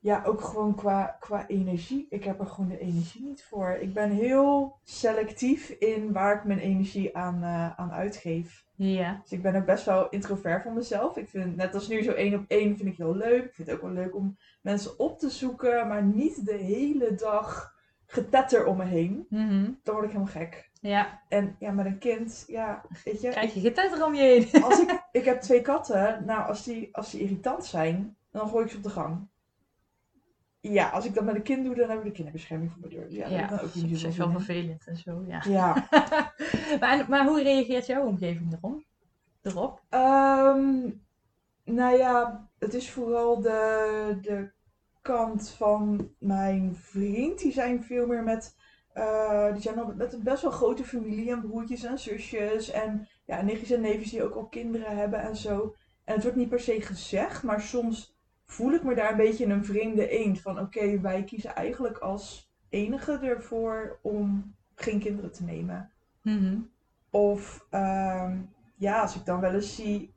ja, 0.00 0.22
ook 0.24 0.40
gewoon 0.40 0.74
qua, 0.74 1.16
qua 1.20 1.46
energie. 1.46 2.06
Ik 2.10 2.24
heb 2.24 2.40
er 2.40 2.46
gewoon 2.46 2.68
de 2.70 2.78
energie 2.78 3.22
niet 3.22 3.44
voor. 3.44 3.70
Ik 3.80 3.92
ben 3.92 4.10
heel 4.10 4.78
selectief 4.84 5.70
in 5.70 6.12
waar 6.12 6.36
ik 6.36 6.44
mijn 6.44 6.58
energie 6.58 7.16
aan, 7.16 7.42
eh, 7.42 7.78
aan 7.78 7.92
uitgeef. 7.92 8.66
Ja. 8.74 9.18
Dus 9.22 9.32
ik 9.32 9.42
ben 9.42 9.54
ook 9.54 9.64
best 9.64 9.84
wel 9.84 10.08
introvert 10.08 10.62
van 10.62 10.74
mezelf. 10.74 11.16
Ik 11.16 11.28
vind, 11.28 11.56
net 11.56 11.74
als 11.74 11.88
nu 11.88 12.02
zo 12.02 12.12
één 12.12 12.34
op 12.34 12.44
één, 12.48 12.76
vind 12.76 12.88
ik 12.88 12.96
heel 12.96 13.16
leuk. 13.16 13.44
Ik 13.44 13.54
vind 13.54 13.68
het 13.68 13.76
ook 13.76 13.82
wel 13.82 13.92
leuk 13.92 14.14
om 14.14 14.36
mensen 14.62 14.98
op 14.98 15.18
te 15.18 15.30
zoeken, 15.30 15.88
maar 15.88 16.02
niet 16.02 16.46
de 16.46 16.54
hele 16.54 17.14
dag 17.14 17.76
getetter 18.06 18.66
om 18.66 18.76
me 18.76 18.84
heen. 18.84 19.26
Mhm. 19.28 19.70
Dan 19.82 19.94
word 19.94 20.06
ik 20.06 20.12
helemaal 20.12 20.32
gek. 20.32 20.70
Ja. 20.80 21.22
En 21.28 21.56
ja, 21.58 21.70
met 21.70 21.86
een 21.86 21.98
kind, 21.98 22.44
ja, 22.46 22.84
weet 23.04 23.20
je. 23.20 23.28
Krijg 23.28 23.54
je 23.54 23.60
getetter 23.60 24.04
om 24.04 24.14
je 24.14 24.22
heen. 24.22 24.62
Als 24.62 24.80
ik, 24.80 25.02
ik 25.20 25.24
heb 25.24 25.40
twee 25.40 25.60
katten. 25.60 26.22
Nou, 26.26 26.48
als 26.48 26.64
die, 26.64 26.96
als 26.96 27.10
die 27.10 27.20
irritant 27.20 27.64
zijn, 27.64 28.16
dan 28.30 28.48
gooi 28.48 28.64
ik 28.64 28.70
ze 28.70 28.76
op 28.76 28.82
de 28.82 28.90
gang. 28.90 29.28
Ja, 30.60 30.88
als 30.88 31.04
ik 31.04 31.14
dat 31.14 31.24
met 31.24 31.34
een 31.34 31.42
kind 31.42 31.64
doe, 31.64 31.74
dan 31.74 31.88
heb 31.90 31.98
ik 31.98 32.04
de 32.04 32.10
kinderbescherming 32.12 32.70
voor 32.72 32.80
mijn 32.80 32.92
deur. 32.92 33.12
Ja, 33.12 33.46
dat 33.46 33.62
ook 33.62 33.74
is 33.74 34.00
zin 34.00 34.12
wel 34.16 34.30
vervelend 34.30 34.86
en 34.86 34.96
zo, 34.96 35.24
ja. 35.26 35.42
Ja. 35.48 35.88
maar, 36.80 37.06
maar 37.08 37.26
hoe 37.26 37.42
reageert 37.42 37.86
jouw 37.86 38.06
omgeving 38.06 38.52
erom? 38.52 38.84
Erop? 39.42 39.82
Ehm, 39.88 40.90
nou 41.64 41.96
ja, 41.98 42.48
het 42.58 42.74
is 42.74 42.90
vooral 42.90 43.40
de, 43.40 44.18
de 44.20 44.50
kant 45.02 45.50
van 45.50 46.14
mijn 46.18 46.76
vriend. 46.76 47.38
Die 47.38 47.52
zijn 47.52 47.84
veel 47.84 48.06
meer 48.06 48.22
met. 48.22 48.56
eh, 48.92 49.52
die 49.52 49.62
zijn 49.62 49.78
al 49.78 49.94
met 49.96 50.12
een 50.12 50.22
best 50.22 50.42
wel 50.42 50.50
grote 50.50 50.84
familie 50.84 51.30
en 51.30 51.40
broertjes 51.40 51.84
en 51.84 51.98
zusjes. 51.98 52.70
En 52.70 53.08
ja, 53.24 53.42
nichtjes 53.42 53.70
en 53.70 53.80
neefjes 53.80 54.10
die 54.10 54.22
ook 54.24 54.34
al 54.34 54.46
kinderen 54.48 54.96
hebben 54.96 55.20
en 55.22 55.36
zo. 55.36 55.74
En 56.04 56.14
het 56.14 56.22
wordt 56.22 56.36
niet 56.38 56.48
per 56.48 56.60
se 56.60 56.80
gezegd, 56.80 57.42
maar 57.42 57.60
soms 57.60 58.17
voel 58.48 58.72
ik 58.72 58.82
me 58.82 58.94
daar 58.94 59.10
een 59.10 59.16
beetje 59.16 59.46
een 59.46 59.64
vreemde 59.64 60.08
eend. 60.08 60.40
Van 60.40 60.60
oké, 60.60 61.00
wij 61.00 61.24
kiezen 61.24 61.54
eigenlijk 61.54 61.98
als 61.98 62.50
enige 62.68 63.18
ervoor 63.18 63.98
om 64.02 64.54
geen 64.74 65.00
kinderen 65.00 65.32
te 65.32 65.44
nemen. 65.44 65.90
Mhm. 66.22 66.58
Of 67.10 67.66
ehm, 67.70 68.38
ja, 68.74 69.00
als 69.00 69.16
ik 69.16 69.24
dan 69.24 69.40
wel 69.40 69.54
eens 69.54 69.74
zie 69.74 70.12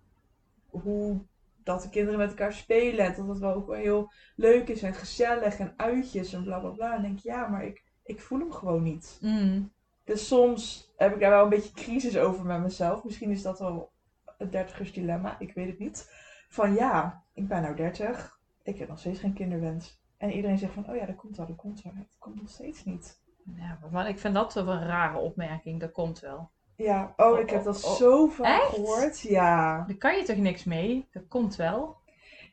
hoe 0.70 1.22
dat 1.64 1.82
de 1.82 1.90
kinderen 1.90 2.20
met 2.20 2.30
elkaar 2.30 2.54
spelen. 2.54 3.06
En 3.06 3.14
dat 3.16 3.28
het 3.28 3.40
wel 3.40 3.54
ook 3.54 3.68
wel 3.68 3.78
heel 3.78 4.12
leuk 4.36 4.68
is 4.68 4.84
en 4.84 4.94
gezellig 4.94 5.60
en 5.60 5.74
uitjes 5.78 6.34
en 6.34 6.44
bla 6.44 6.60
bla 6.60 6.70
bla. 6.70 6.92
Dan 6.92 7.02
denk 7.02 7.18
ik, 7.18 7.24
ja, 7.24 7.48
maar 7.48 7.66
ik, 7.66 7.84
ik 8.04 8.22
voel 8.22 8.40
hem 8.40 8.52
gewoon 8.52 8.84
niet. 8.84 9.18
Mhm. 9.22 9.62
Dus 10.04 10.28
soms 10.28 10.92
heb 10.98 11.14
ik 11.14 11.20
daar 11.20 11.30
wel 11.30 11.44
een 11.44 11.50
beetje 11.50 11.74
crisis 11.74 12.18
over 12.18 12.46
met 12.46 12.62
mezelf. 12.62 13.04
Misschien 13.04 13.32
is 13.32 13.42
dat 13.42 13.60
wel 13.60 13.92
het 14.38 14.52
dertigers 14.52 14.94
dilemma, 14.94 15.40
ik 15.40 15.54
weet 15.54 15.68
het 15.68 15.80
niet. 15.80 16.10
Van 16.52 16.74
ja, 16.74 17.24
ik 17.34 17.48
ben 17.48 17.62
nou 17.62 17.76
30, 17.76 18.40
ik 18.64 18.78
heb 18.78 18.88
nog 18.90 19.00
steeds 19.00 19.20
geen 19.20 19.34
kinderwens. 19.34 20.00
En 20.18 20.32
iedereen 20.32 20.58
zegt 20.58 20.74
van, 20.74 20.90
oh 20.90 20.96
ja, 20.96 21.06
dat 21.06 21.16
komt 21.16 21.38
wel, 21.38 21.48
dat 21.48 21.56
komt 21.56 21.82
wel. 21.82 21.94
Het 21.96 22.16
komt 22.20 22.42
nog 22.42 22.50
steeds 22.50 22.86
niet. 22.86 23.20
Ja, 23.56 23.78
maar 23.92 24.08
ik 24.10 24.20
vind 24.20 24.34
dat 24.34 24.54
wel 24.54 24.68
een 24.70 24.88
rare 24.88 25.18
opmerking. 25.18 25.80
Dat 25.80 25.92
komt 25.92 26.20
wel. 26.20 26.50
Ja, 26.76 27.14
oh, 27.18 27.40
ik 27.40 27.50
heb 27.50 27.64
dat 27.64 27.84
Oh, 27.84 27.92
oh, 27.92 27.98
zo 27.98 28.28
vaak 28.28 28.62
gehoord. 28.62 29.22
Ja. 29.22 29.84
Daar 29.88 29.98
kan 29.98 30.18
je 30.18 30.24
toch 30.24 30.36
niks 30.38 30.64
mee? 30.64 31.08
Dat 31.12 31.28
komt 31.28 31.56
wel. 31.56 32.00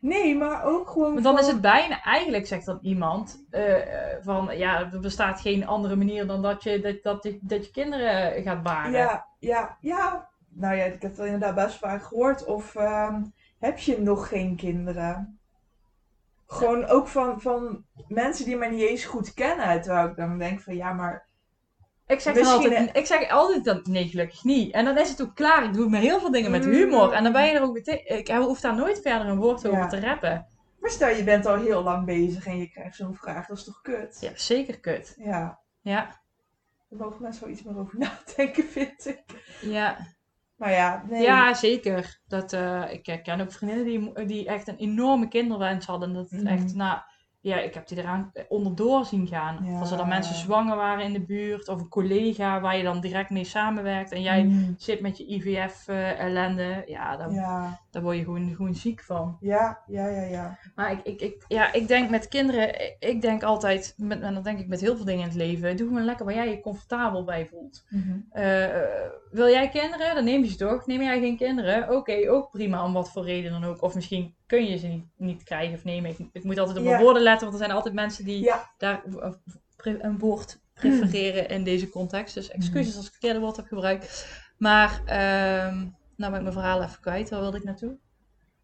Nee, 0.00 0.36
maar 0.36 0.64
ook 0.64 0.88
gewoon 0.88 1.12
Want 1.12 1.24
dan 1.24 1.34
van- 1.34 1.42
is 1.44 1.50
het 1.52 1.60
bijna, 1.60 2.02
eigenlijk 2.02 2.46
zegt 2.46 2.66
dan 2.66 2.78
iemand 2.82 3.44
eh, 3.50 4.12
eh, 4.12 4.18
van 4.22 4.58
ja, 4.58 4.92
er 4.92 5.00
bestaat 5.00 5.40
geen 5.40 5.66
andere 5.66 5.96
manier 5.96 6.26
dan 6.26 6.42
dat 6.42 6.62
je, 6.62 6.80
dat, 6.80 7.02
dat, 7.02 7.22
je, 7.22 7.38
dat 7.42 7.64
je 7.64 7.70
kinderen 7.70 8.42
gaat 8.42 8.62
baren. 8.62 8.92
Ja, 8.92 9.26
ja, 9.38 9.76
ja. 9.80 10.28
Nou 10.48 10.74
ja, 10.76 10.84
ik 10.84 11.02
heb 11.02 11.16
het 11.16 11.26
inderdaad 11.26 11.54
best 11.54 11.78
vaak 11.78 12.02
gehoord. 12.02 12.44
Of 12.44 12.74
ehm, 12.74 13.22
heb 13.58 13.78
je 13.78 14.00
nog 14.00 14.28
geen 14.28 14.56
kinderen? 14.56 15.38
Gewoon 16.46 16.84
ook 16.86 17.08
van, 17.08 17.40
van 17.40 17.84
mensen 18.08 18.44
die 18.44 18.56
mij 18.56 18.70
niet 18.70 18.88
eens 18.88 19.04
goed 19.04 19.34
kennen. 19.34 19.82
Terwijl 19.82 20.08
ik 20.08 20.16
dan 20.16 20.38
denk 20.38 20.60
van 20.60 20.76
ja, 20.76 20.92
maar 20.92 21.26
Ik 22.06 22.20
zeg, 22.20 22.34
Misschien, 22.34 22.54
altijd, 22.56 22.96
ik 22.96 23.06
zeg 23.06 23.30
altijd 23.30 23.64
dat 23.64 23.86
nee, 23.86 24.08
gelukkig 24.08 24.44
niet. 24.44 24.72
En 24.72 24.84
dan 24.84 24.98
is 24.98 25.08
het 25.08 25.22
ook 25.22 25.34
klaar. 25.34 25.64
Ik 25.64 25.72
doe 25.74 25.88
met 25.88 26.00
heel 26.00 26.20
veel 26.20 26.30
dingen 26.30 26.50
met 26.50 26.64
Mm. 26.64 26.72
humor. 26.72 27.12
En 27.12 27.22
dan 27.22 27.32
ben 27.32 27.46
je 27.46 27.52
er 27.52 27.62
ook 27.62 27.72
meteen. 27.72 28.18
Ik 28.18 28.28
hoef 28.28 28.60
daar 28.60 28.74
nooit 28.76 29.00
verder 29.00 29.26
een 29.28 29.38
woord 29.38 29.66
over 29.66 29.78
Ja. 29.78 29.86
te 29.88 30.00
rappen. 30.00 30.46
Maar 30.80 30.90
stel 30.90 31.08
je 31.16 31.24
bent 31.24 31.46
al 31.46 31.56
heel 31.56 31.82
lang 31.82 32.06
bezig 32.06 32.46
en 32.46 32.58
je 32.58 32.68
krijgt 32.70 32.96
zo'n 32.96 33.14
vraag, 33.14 33.46
dat 33.46 33.56
is 33.56 33.64
toch 33.64 33.80
kut? 33.82 34.16
Ja, 34.20 34.30
zeker 34.34 34.80
kut. 34.80 35.14
Ja, 35.18 35.58
Ja, 35.80 36.20
daar 36.88 36.98
mogen 36.98 37.22
mensen 37.22 37.42
wel 37.44 37.52
iets 37.52 37.62
meer 37.62 37.78
over 37.78 37.98
nadenken, 38.36 38.64
vind 38.64 39.06
ik. 39.06 39.22
ja. 39.60 39.96
Maar 40.58 40.70
ja, 40.70 41.04
nee. 41.08 41.22
ja 41.22 41.54
zeker. 41.54 42.18
Dat, 42.26 42.52
eh, 42.52 42.82
ik 42.90 43.20
ken 43.22 43.40
ook 43.40 43.52
vriendinnen 43.52 43.84
die, 44.14 44.26
die 44.26 44.46
echt 44.46 44.68
een 44.68 44.76
enorme 44.76 45.28
kinderwens 45.28 45.86
hadden. 45.86 46.12
Dat 46.14 46.30
het 46.30 46.42
Mhm. 46.42 46.52
echt, 46.52 46.74
nou, 46.74 47.00
ja, 47.48 47.58
ik 47.58 47.74
heb 47.74 47.88
die 47.88 47.98
eraan 47.98 48.32
onderdoor 48.48 49.04
zien 49.04 49.26
gaan. 49.26 49.64
Ja. 49.64 49.78
Als 49.78 49.90
er 49.90 49.96
dan 49.96 50.08
mensen 50.08 50.34
zwanger 50.34 50.76
waren 50.76 51.04
in 51.04 51.12
de 51.12 51.20
buurt, 51.24 51.68
of 51.68 51.80
een 51.80 51.88
collega 51.88 52.60
waar 52.60 52.76
je 52.76 52.82
dan 52.82 53.00
direct 53.00 53.30
mee 53.30 53.44
samenwerkt. 53.44 54.12
En 54.12 54.22
jij 54.22 54.42
Mm, 54.44 54.74
zit 54.78 55.00
met 55.00 55.18
je 55.18 55.24
IVF-ellende. 55.32 56.82
ja, 56.86 57.16
dan, 57.16 57.32
ja, 57.32 57.80
daar 57.90 58.02
word 58.02 58.16
je 58.16 58.24
gewoon, 58.24 58.54
gewoon 58.56 58.74
ziek 58.74 59.02
van. 59.02 59.36
ja, 59.40 59.78
ja, 59.86 60.08
ja, 60.08 60.22
ja. 60.22 60.58
Maar 60.74 60.92
ik, 60.92 61.00
ik, 61.02 61.20
ik, 61.20 61.44
ja, 61.48 61.72
ik 61.72 61.88
denk 61.88 62.10
met 62.10 62.28
kinderen, 62.28 62.68
ik- 62.80 62.96
ik 63.00 63.20
denk 63.20 63.42
altijd, 63.42 63.94
met, 63.96 64.20
en 64.20 64.34
dat 64.34 64.44
denk 64.44 64.58
ik 64.58 64.68
met 64.68 64.80
heel 64.80 64.96
veel 64.96 65.04
dingen 65.04 65.20
in 65.22 65.28
het 65.28 65.36
leven, 65.36 65.76
doe 65.76 65.88
gewoon 65.88 66.04
lekker 66.04 66.24
waar 66.24 66.34
jij 66.34 66.48
je 66.50 66.60
comfortabel 66.60 67.24
bij 67.24 67.46
voelt. 67.46 67.84
Mhm. 67.88 68.18
Eh, 68.30 68.66
wil 69.30 69.48
jij 69.48 69.68
kinderen? 69.68 70.14
Dan 70.14 70.24
neem 70.24 70.42
je 70.42 70.50
ze 70.50 70.56
toch. 70.56 70.86
Neem 70.86 71.02
jij 71.02 71.20
geen 71.20 71.36
kinderen? 71.36 71.90
Oké, 71.96 72.30
ook 72.30 72.50
prima, 72.50 72.84
om 72.84 72.92
wat 72.92 73.10
voor 73.12 73.24
reden 73.24 73.50
dan 73.52 73.64
ook. 73.64 73.82
Of 73.82 73.94
misschien 73.94 74.34
kun 74.48 74.64
je 74.66 74.76
ze 74.78 74.86
niet, 74.86 75.04
niet 75.16 75.42
krijgen 75.42 75.74
of 75.74 75.84
nemen. 75.84 76.10
Ik, 76.10 76.18
ik 76.32 76.44
moet 76.44 76.58
altijd 76.58 76.76
op 76.78 76.84
mijn 76.84 76.96
Ja. 76.96 77.02
woorden 77.02 77.22
letten, 77.22 77.48
want 77.48 77.52
er 77.58 77.64
zijn 77.64 77.76
altijd 77.76 77.94
mensen 77.94 78.24
die 78.24 78.42
Ja. 78.44 78.70
daar 78.78 79.02
een- 79.76 80.18
woord 80.18 80.58
prefereren 80.74 81.48
in 81.48 81.64
deze 81.64 81.88
context. 81.88 82.34
Dus 82.34 82.48
excuses 82.50 82.86
als 82.96 83.06
ik 83.06 83.10
het 83.12 83.20
verkeerde 83.20 83.40
woord 83.40 83.56
heb 83.56 83.66
gebruikt. 83.66 84.26
Maar, 84.56 85.00
ehm, 85.06 85.76
nou 86.16 86.30
ben 86.32 86.34
ik 86.34 86.40
mijn 86.40 86.52
verhaal 86.52 86.82
even 86.82 87.00
kwijt. 87.00 87.30
Waar 87.30 87.40
wilde 87.40 87.56
ik 87.56 87.64
naartoe? 87.64 87.96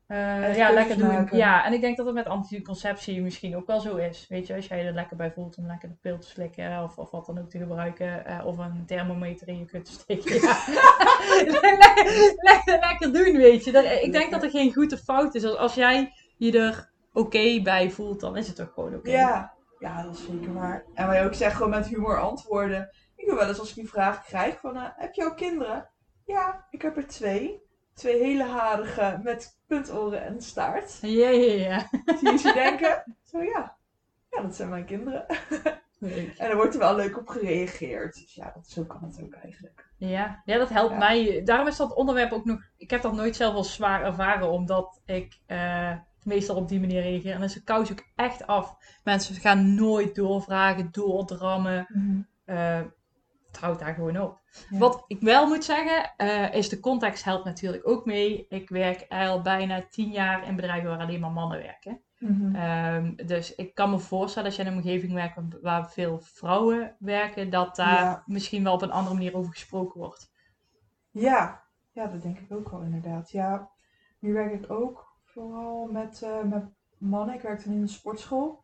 Eh, 0.07 0.57
ja, 0.57 0.71
lekker 0.73 0.99
doen. 0.99 1.07
maken. 1.07 1.37
Ja, 1.37 1.65
en 1.65 1.73
ik 1.73 1.81
denk 1.81 1.97
dat 1.97 2.07
het 2.07 2.15
met 2.15 2.27
anticonceptie 2.27 3.23
misschien 3.23 3.57
ook 3.57 3.67
wel 3.67 3.81
zo 3.81 3.97
is. 3.97 4.27
Weet 4.29 4.47
je, 4.47 4.55
als 4.55 4.67
jij 4.67 4.87
er 4.87 4.93
lekker 4.93 5.17
bij 5.17 5.33
voelt 5.33 5.57
om 5.57 5.67
lekker 5.67 5.89
de 5.89 5.95
pil 6.01 6.19
te 6.19 6.27
slikken 6.27 6.83
of, 6.83 6.99
of 6.99 7.11
wat 7.11 7.27
dan 7.27 7.39
ook 7.39 7.51
te 7.51 7.59
gebruiken. 7.59 8.27
eh, 8.27 8.47
of 8.47 8.59
een 8.59 8.87
thermometer 8.87 9.49
in 9.49 9.59
je 9.59 9.65
kut 9.65 9.85
te 9.85 9.93
steken. 9.93 10.35
Ja. 10.35 10.65
lekker, 11.85 12.35
lekker, 12.37 12.79
lekker 12.81 13.13
doen, 13.13 13.37
weet 13.37 13.65
je. 13.65 13.73
Dat, 13.73 13.85
ik 13.85 14.13
denk 14.13 14.31
dat 14.31 14.43
er 14.43 14.51
geen 14.51 14.73
goed 14.73 14.93
of 14.93 15.01
fout 15.01 15.35
is. 15.35 15.45
Als, 15.45 15.57
als 15.57 15.75
jij 15.75 16.13
je 16.37 16.59
er 16.59 16.91
oké 17.13 17.61
bij 17.63 17.91
voelt, 17.91 18.21
dan 18.21 18.37
is 18.37 18.47
het 18.47 18.57
toch 18.57 18.73
gewoon 18.75 18.95
oké. 18.95 19.11
Ja, 19.11 19.53
ja, 19.79 20.03
dat 20.03 20.15
is 20.15 20.25
zeker 20.27 20.53
waar. 20.55 20.85
En 20.95 21.07
wat 21.07 21.17
je 21.17 21.23
ook 21.23 21.35
zegt, 21.35 21.55
gewoon 21.57 21.71
met 21.71 21.87
humor 21.87 22.21
antwoorden. 22.21 22.91
Ik 23.17 23.27
doe 23.27 23.37
wel 23.37 23.49
eens 23.49 23.59
als 23.59 23.69
ik 23.69 23.75
die 23.75 23.89
vraag 23.89 24.25
krijg 24.25 24.61
van, 24.61 24.77
eh, 24.77 24.83
heb 24.97 25.15
je 25.15 25.25
ook 25.25 25.37
kinderen? 25.37 25.91
Ja, 26.25 26.67
ik 26.71 26.83
heb 26.83 26.97
er 26.97 27.07
twee. 27.07 27.63
Twee 27.95 28.23
hele 28.23 28.45
harige 28.45 29.21
met 29.23 29.59
puntoren 29.67 30.25
en 30.25 30.41
staart. 30.43 30.99
Ja, 31.01 31.29
ja, 31.29 31.53
ja. 31.53 31.89
Zie 32.19 32.31
je 32.31 32.39
ze 32.39 32.53
denken? 32.53 33.17
Zo 33.23 33.43
ja. 33.43 33.77
Ja, 34.31 34.43
dat 34.43 34.55
zijn 34.55 34.69
mijn 34.69 34.85
kinderen. 34.85 35.27
Leuk. 35.99 36.35
En 36.39 36.51
er 36.51 36.57
wordt 36.57 36.75
er 36.75 36.81
wel 36.81 36.97
leuk 36.97 37.19
op 37.19 37.29
gereageerd. 37.29 38.15
Dus 38.15 38.35
ja, 38.35 38.53
dat, 38.55 38.67
zo 38.69 38.85
kan 38.85 39.03
het 39.03 39.21
ook 39.23 39.35
eigenlijk. 39.35 39.89
Ja, 39.99 40.43
ja, 40.45 40.59
dat 40.59 40.69
helpt 40.69 40.93
Ja. 40.93 40.99
mij. 40.99 41.43
Daarom 41.45 41.67
is 41.67 41.77
dat 41.77 41.95
onderwerp 41.95 42.33
ook 42.33 42.45
nog. 42.45 42.61
Ik 42.77 42.91
heb 42.91 43.03
dat 43.03 43.13
nooit 43.13 43.37
zelf 43.37 43.55
als 43.55 43.75
zwaar 43.75 44.03
ervaren, 44.05 44.51
omdat 44.51 45.01
ik 45.05 45.39
eh, 45.47 45.97
meestal 46.23 46.57
op 46.57 46.69
die 46.69 46.81
manier 46.81 47.03
reageer. 47.03 47.33
En 47.33 47.39
dan 47.39 47.49
is 47.49 47.55
de 47.55 47.63
kous 47.63 47.91
ook 47.93 48.05
echt 48.17 48.47
af. 48.47 48.77
Mensen 49.05 49.35
gaan 49.35 49.75
nooit 49.75 50.15
doorvragen, 50.15 50.89
doordrammen. 50.93 51.87
Eh, 52.45 52.81
het 53.55 53.63
houdt 53.63 53.81
daar 53.81 53.95
gewoon 53.95 54.21
op. 54.21 54.41
Ja. 54.71 54.79
Wat 54.79 55.05
ik 55.07 55.21
wel 55.21 55.47
moet 55.47 55.65
zeggen, 55.65 56.13
eh, 56.17 56.55
is 56.55 56.69
de 56.69 56.81
context 56.81 57.25
helpt 57.25 57.45
natuurlijk 57.45 57.89
ook 57.89 58.05
mee. 58.05 58.47
Ik 58.49 58.69
werk 58.69 59.07
al 59.09 59.43
bijna 59.43 59.85
tien 59.91 60.11
jaar 60.11 60.47
in 60.49 60.57
bedrijven 60.57 60.89
waar 60.91 60.99
alleen 60.99 61.21
maar 61.21 61.31
mannen 61.31 61.59
werken. 61.59 62.01
Mhm. 62.19 62.55
Ehm, 62.55 63.15
dus 63.27 63.55
ik 63.55 63.75
kan 63.75 63.91
me 63.91 63.99
voorstellen 63.99 64.49
als 64.49 64.57
je 64.57 64.63
in 64.65 64.69
een 64.69 64.77
omgeving 64.77 65.13
werkt 65.13 65.61
waar- 65.63 65.91
veel 65.91 66.19
vrouwen 66.21 66.97
werken, 66.99 67.51
dat 67.51 67.77
daar 67.77 68.03
Ja. 68.05 68.23
misschien 68.27 68.65
wel 68.65 68.73
op 68.75 68.83
een 68.83 68.91
andere 68.91 69.15
manier 69.15 69.37
over 69.37 69.53
gesproken 69.53 70.01
wordt. 70.01 70.33
Ja, 71.11 71.63
ja, 71.93 72.07
dat 72.07 72.23
denk 72.23 72.39
ik 72.39 72.53
ook 72.53 72.71
wel 72.71 72.81
inderdaad. 72.83 73.31
Ja, 73.31 73.71
nu 74.19 74.33
werk 74.33 74.53
ik 74.63 74.71
ook 74.71 75.07
vooral 75.25 75.89
met, 75.93 76.23
eh, 76.23 76.43
met 76.43 76.65
mannen. 76.99 77.35
Ik 77.35 77.41
werk 77.41 77.65
dan 77.65 77.75
in 77.75 77.81
een 77.81 77.89
sportschool. 77.89 78.64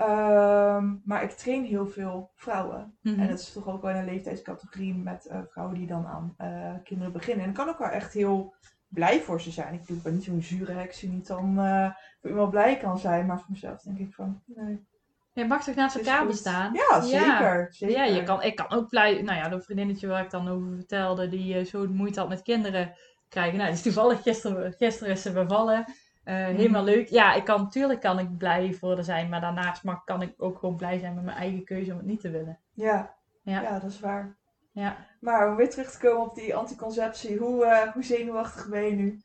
Ehm, 0.00 0.94
maar 1.04 1.22
ik 1.22 1.30
train 1.30 1.64
heel 1.64 1.86
veel 1.86 2.30
vrouwen. 2.34 2.94
Mhm. 3.02 3.20
En 3.20 3.28
dat 3.28 3.38
is 3.38 3.52
toch 3.52 3.66
ook 3.66 3.82
wel 3.82 3.90
in 3.90 3.96
een 3.96 4.04
leeftijdscategorie 4.04 4.94
met 4.94 5.26
eh, 5.26 5.38
vrouwen 5.50 5.76
die 5.76 5.86
dan 5.86 6.06
aan 6.06 6.34
eh, 6.36 6.74
kinderen 6.84 7.12
beginnen. 7.12 7.44
En 7.44 7.50
ik 7.50 7.56
kan 7.56 7.68
ook 7.68 7.78
wel 7.78 7.88
echt 7.88 8.12
heel 8.12 8.54
blij 8.88 9.20
voor 9.20 9.40
ze 9.40 9.50
zijn. 9.50 9.74
Ik, 9.74 9.80
bedoel, 9.80 9.96
ik 9.96 10.02
ben 10.02 10.14
niet 10.14 10.24
zo'n 10.24 10.42
zure 10.42 10.72
heks 10.72 11.00
die 11.00 11.10
niet 11.10 11.26
dan 11.26 11.58
eh, 11.58 11.90
voor 12.20 12.30
iemand 12.30 12.50
blij 12.50 12.76
kan 12.76 12.98
zijn. 12.98 13.26
Maar 13.26 13.38
voor 13.38 13.50
mezelf 13.50 13.82
denk 13.82 13.98
ik 13.98 14.14
van, 14.14 14.42
nee. 14.44 14.88
Je 15.32 15.44
mag 15.44 15.64
toch 15.64 15.74
naast 15.74 15.94
het 15.94 16.06
elkaar 16.06 16.26
bestaan? 16.26 16.72
Ja, 16.72 17.00
zeker. 17.00 17.68
zeker. 17.70 17.96
Ja, 17.96 18.04
je 18.04 18.22
kan, 18.22 18.42
ik 18.42 18.56
kan 18.56 18.70
ook 18.70 18.88
blij... 18.88 19.22
Nou 19.22 19.38
ja, 19.38 19.48
dat 19.48 19.64
vriendinnetje 19.64 20.06
waar 20.06 20.24
ik 20.24 20.30
dan 20.30 20.48
over 20.48 20.74
vertelde, 20.74 21.28
die 21.28 21.64
zo 21.64 21.86
moeite 21.88 22.20
had 22.20 22.28
met 22.28 22.42
kinderen 22.42 22.94
krijgen. 23.28 23.56
Nou, 23.58 23.68
die 23.68 23.78
is 23.78 23.84
toevallig 23.84 24.22
gisteren, 24.22 24.72
gisteren 24.72 25.12
is 25.12 25.22
ze 25.22 25.32
bevallen. 25.32 25.84
Eh, 26.24 26.34
helemaal 26.34 26.84
leuk. 26.84 27.08
Ja, 27.08 27.34
ik 27.34 27.44
kan, 27.44 27.60
natuurlijk 27.62 28.00
kan 28.00 28.18
ik 28.18 28.36
blij 28.38 28.72
voor 28.74 29.02
zijn, 29.04 29.28
maar 29.28 29.40
daarnaast 29.40 29.84
mag, 29.84 30.04
kan 30.04 30.22
ik 30.22 30.34
ook 30.36 30.58
gewoon 30.58 30.76
blij 30.76 30.98
zijn 30.98 31.14
met 31.14 31.24
mijn 31.24 31.36
eigen 31.36 31.64
keuze 31.64 31.90
om 31.92 31.96
het 31.96 32.06
niet 32.06 32.20
te 32.20 32.30
willen. 32.30 32.58
Ja, 32.72 33.14
Ja. 33.42 33.60
ja. 33.62 33.78
dat 33.78 33.90
is 33.90 34.00
waar. 34.00 34.36
Ja. 34.72 34.96
Maar 35.20 35.48
om 35.50 35.56
weer 35.56 35.70
terug 35.70 35.90
te 35.90 35.98
komen 35.98 36.22
op 36.28 36.34
die 36.34 36.54
anticonceptie. 36.56 37.36
Hoe, 37.38 37.64
eh, 37.64 37.92
hoe 37.92 38.04
zenuwachtig 38.04 38.68
ben 38.68 38.82
je 38.84 38.92
nu? 38.92 39.20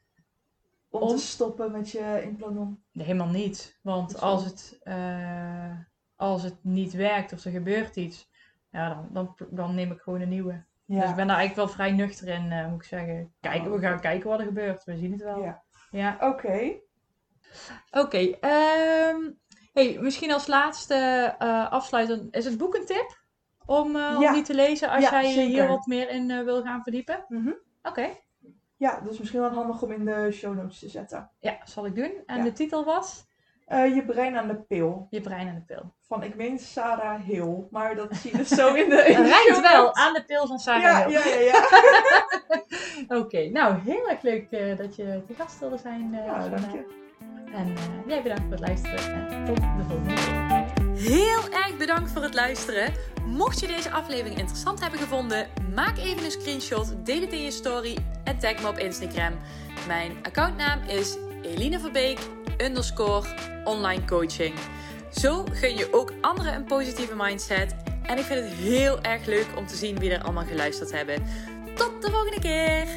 Om, 0.90 1.02
Om? 1.02 1.08
te 1.10 1.18
stoppen 1.18 1.72
met 1.72 1.90
je 1.92 2.22
implanon. 2.24 2.84
Nee, 2.92 3.06
helemaal 3.06 3.28
niet. 3.30 3.80
Want 3.82 4.22
als 4.22 4.46
het, 4.46 4.80
eh, 4.84 5.72
als 6.16 6.44
het 6.44 6.56
niet 6.62 6.94
werkt 6.94 7.34
of 7.34 7.44
er 7.46 7.52
gebeurt 7.52 7.96
iets, 7.96 8.30
ja, 8.72 8.90
dan, 8.90 9.08
dan, 9.12 9.36
dan 9.50 9.76
neem 9.76 9.92
ik 9.92 10.00
gewoon 10.02 10.22
een 10.22 10.30
nieuwe. 10.30 10.64
Ja. 10.86 11.00
Dus 11.02 11.10
ik 11.10 11.16
ben 11.16 11.28
daar 11.28 11.38
eigenlijk 11.38 11.68
wel 11.68 11.76
vrij 11.78 11.92
nuchter 11.92 12.28
in, 12.28 12.70
moet 12.70 12.82
ik 12.82 12.88
zeggen. 12.88 13.34
Kijken, 13.42 13.70
we 13.70 13.76
Oh. 13.76 13.82
gaan 13.82 14.00
kijken 14.00 14.30
wat 14.30 14.40
er 14.40 14.46
gebeurt. 14.46 14.84
We 14.84 14.98
zien 14.98 15.12
het 15.12 15.24
wel. 15.24 15.44
Ja. 15.44 15.64
Ja. 15.92 16.18
Oké. 16.22 16.72
Oké. 17.92 18.18
ehm, 18.42 19.22
hey, 19.74 19.98
misschien 20.02 20.32
als 20.34 20.48
laatste 20.48 20.96
eh 21.40 21.72
afsluiten. 21.72 22.28
Is 22.32 22.46
het 22.46 22.58
boek 22.58 22.76
een 22.76 22.86
tip? 22.86 23.24
Om, 23.66 23.96
eh, 23.96 24.02
Ja. 24.20 24.28
om 24.28 24.34
die 24.34 24.44
te 24.44 24.54
lezen 24.54 24.90
als 24.90 25.04
Ja, 25.04 25.22
jij 25.22 25.34
je 25.36 25.42
hier 25.42 25.68
wat 25.68 25.86
meer 25.86 26.10
in 26.10 26.32
eh, 26.32 26.44
wil 26.44 26.62
gaan 26.64 26.84
verdiepen? 26.84 27.26
Mhm. 27.28 27.52
Oké. 27.84 28.08
Ja, 28.78 29.00
dus 29.02 29.18
misschien 29.20 29.40
wel 29.40 29.50
handig 29.50 29.82
om 29.82 29.92
in 29.92 30.06
de 30.06 30.32
show 30.32 30.56
notes 30.56 30.80
te 30.80 30.90
zetten. 30.90 31.30
Ja, 31.40 31.58
zal 31.64 31.86
ik 31.86 31.96
doen. 31.96 32.24
En 32.26 32.38
Ja. 32.38 32.44
de 32.44 32.52
titel 32.54 32.84
was? 32.86 33.26
Eh, 33.66 33.96
je 33.96 34.06
brein 34.06 34.38
aan 34.38 34.48
de 34.48 34.56
pil. 34.56 35.08
Je 35.10 35.22
brein 35.22 35.48
en 35.48 35.56
de 35.56 35.74
pil. 35.74 35.94
Van, 36.08 36.24
ik 36.24 36.36
meen 36.36 36.60
Sarah 36.60 37.22
Hill. 37.24 37.68
Maar 37.72 37.96
dat 37.96 38.16
zie 38.16 38.32
je 38.32 38.38
dus 38.38 38.48
zo 38.48 38.74
in 38.74 38.90
de, 38.90 38.96
in 39.18 39.24
de 39.24 39.28
rijdt 39.30 39.62
wel 39.62 39.96
aan 39.96 40.14
de 40.14 40.24
pil 40.26 40.48
van 40.48 40.60
Sarah 40.60 41.06
Hill. 41.06 41.12
ja, 41.12 41.26
ja, 41.28 41.40
ja. 41.40 41.64
Oké, 43.20 43.50
nou 43.50 43.80
heel 43.80 44.10
erg 44.10 44.22
leuk 44.22 44.52
eh, 44.52 44.78
dat 44.78 44.96
je 44.96 45.24
te 45.28 45.34
gast 45.34 45.60
wilde 45.60 45.78
zijn. 45.78 46.14
eh, 46.16 46.26
Ja, 46.26 46.48
dank 46.50 46.72
je. 46.72 47.04
En 47.54 47.68
uh, 47.68 48.08
jij 48.08 48.22
bedankt 48.22 48.42
voor 48.42 48.52
het 48.52 48.60
luisteren 48.60 49.30
en 49.30 49.46
tot 49.46 49.56
de 49.56 49.84
volgende 49.88 50.14
keer. 50.14 50.84
Heel 50.96 51.50
erg 51.52 51.78
bedankt 51.78 52.12
voor 52.12 52.22
het 52.24 52.34
luisteren. 52.34 52.94
Mocht 53.26 53.60
je 53.60 53.68
deze 53.68 53.92
aflevering 53.92 54.38
interessant 54.38 54.80
hebben 54.80 55.00
gevonden, 55.00 55.48
maak 55.74 55.98
even 55.98 56.26
een 56.26 56.32
screenshot, 56.32 57.06
deel 57.06 57.22
het 57.22 57.34
in 57.34 57.42
je 57.42 57.52
story 57.52 57.98
en 58.24 58.40
tag 58.40 58.62
me 58.62 58.68
op 58.68 58.78
Instagram. 58.78 59.34
Mijn 59.88 60.12
accountnaam 60.24 60.82
is 60.88 61.18
Eline 61.42 61.80
Verbeek 61.80 62.20
underscore 62.58 63.28
online 63.64 64.06
coaching. 64.06 64.56
Zo 65.12 65.46
gun 65.52 65.76
je 65.78 65.94
ook 65.94 66.14
anderen 66.22 66.54
een 66.54 66.66
positieve 66.66 67.16
mindset. 67.16 67.76
En 68.04 68.18
ik 68.18 68.24
vind 68.24 68.40
het 68.40 68.54
heel 68.54 69.02
erg 69.02 69.26
leuk 69.26 69.48
om 69.56 69.68
te 69.68 69.76
zien 69.76 70.00
wie 70.00 70.12
er 70.12 70.24
allemaal 70.24 70.46
geluisterd 70.46 70.92
hebben. 70.92 71.24
Tot 71.76 72.02
de 72.02 72.12
volgende 72.12 72.40
keer! 72.40 72.88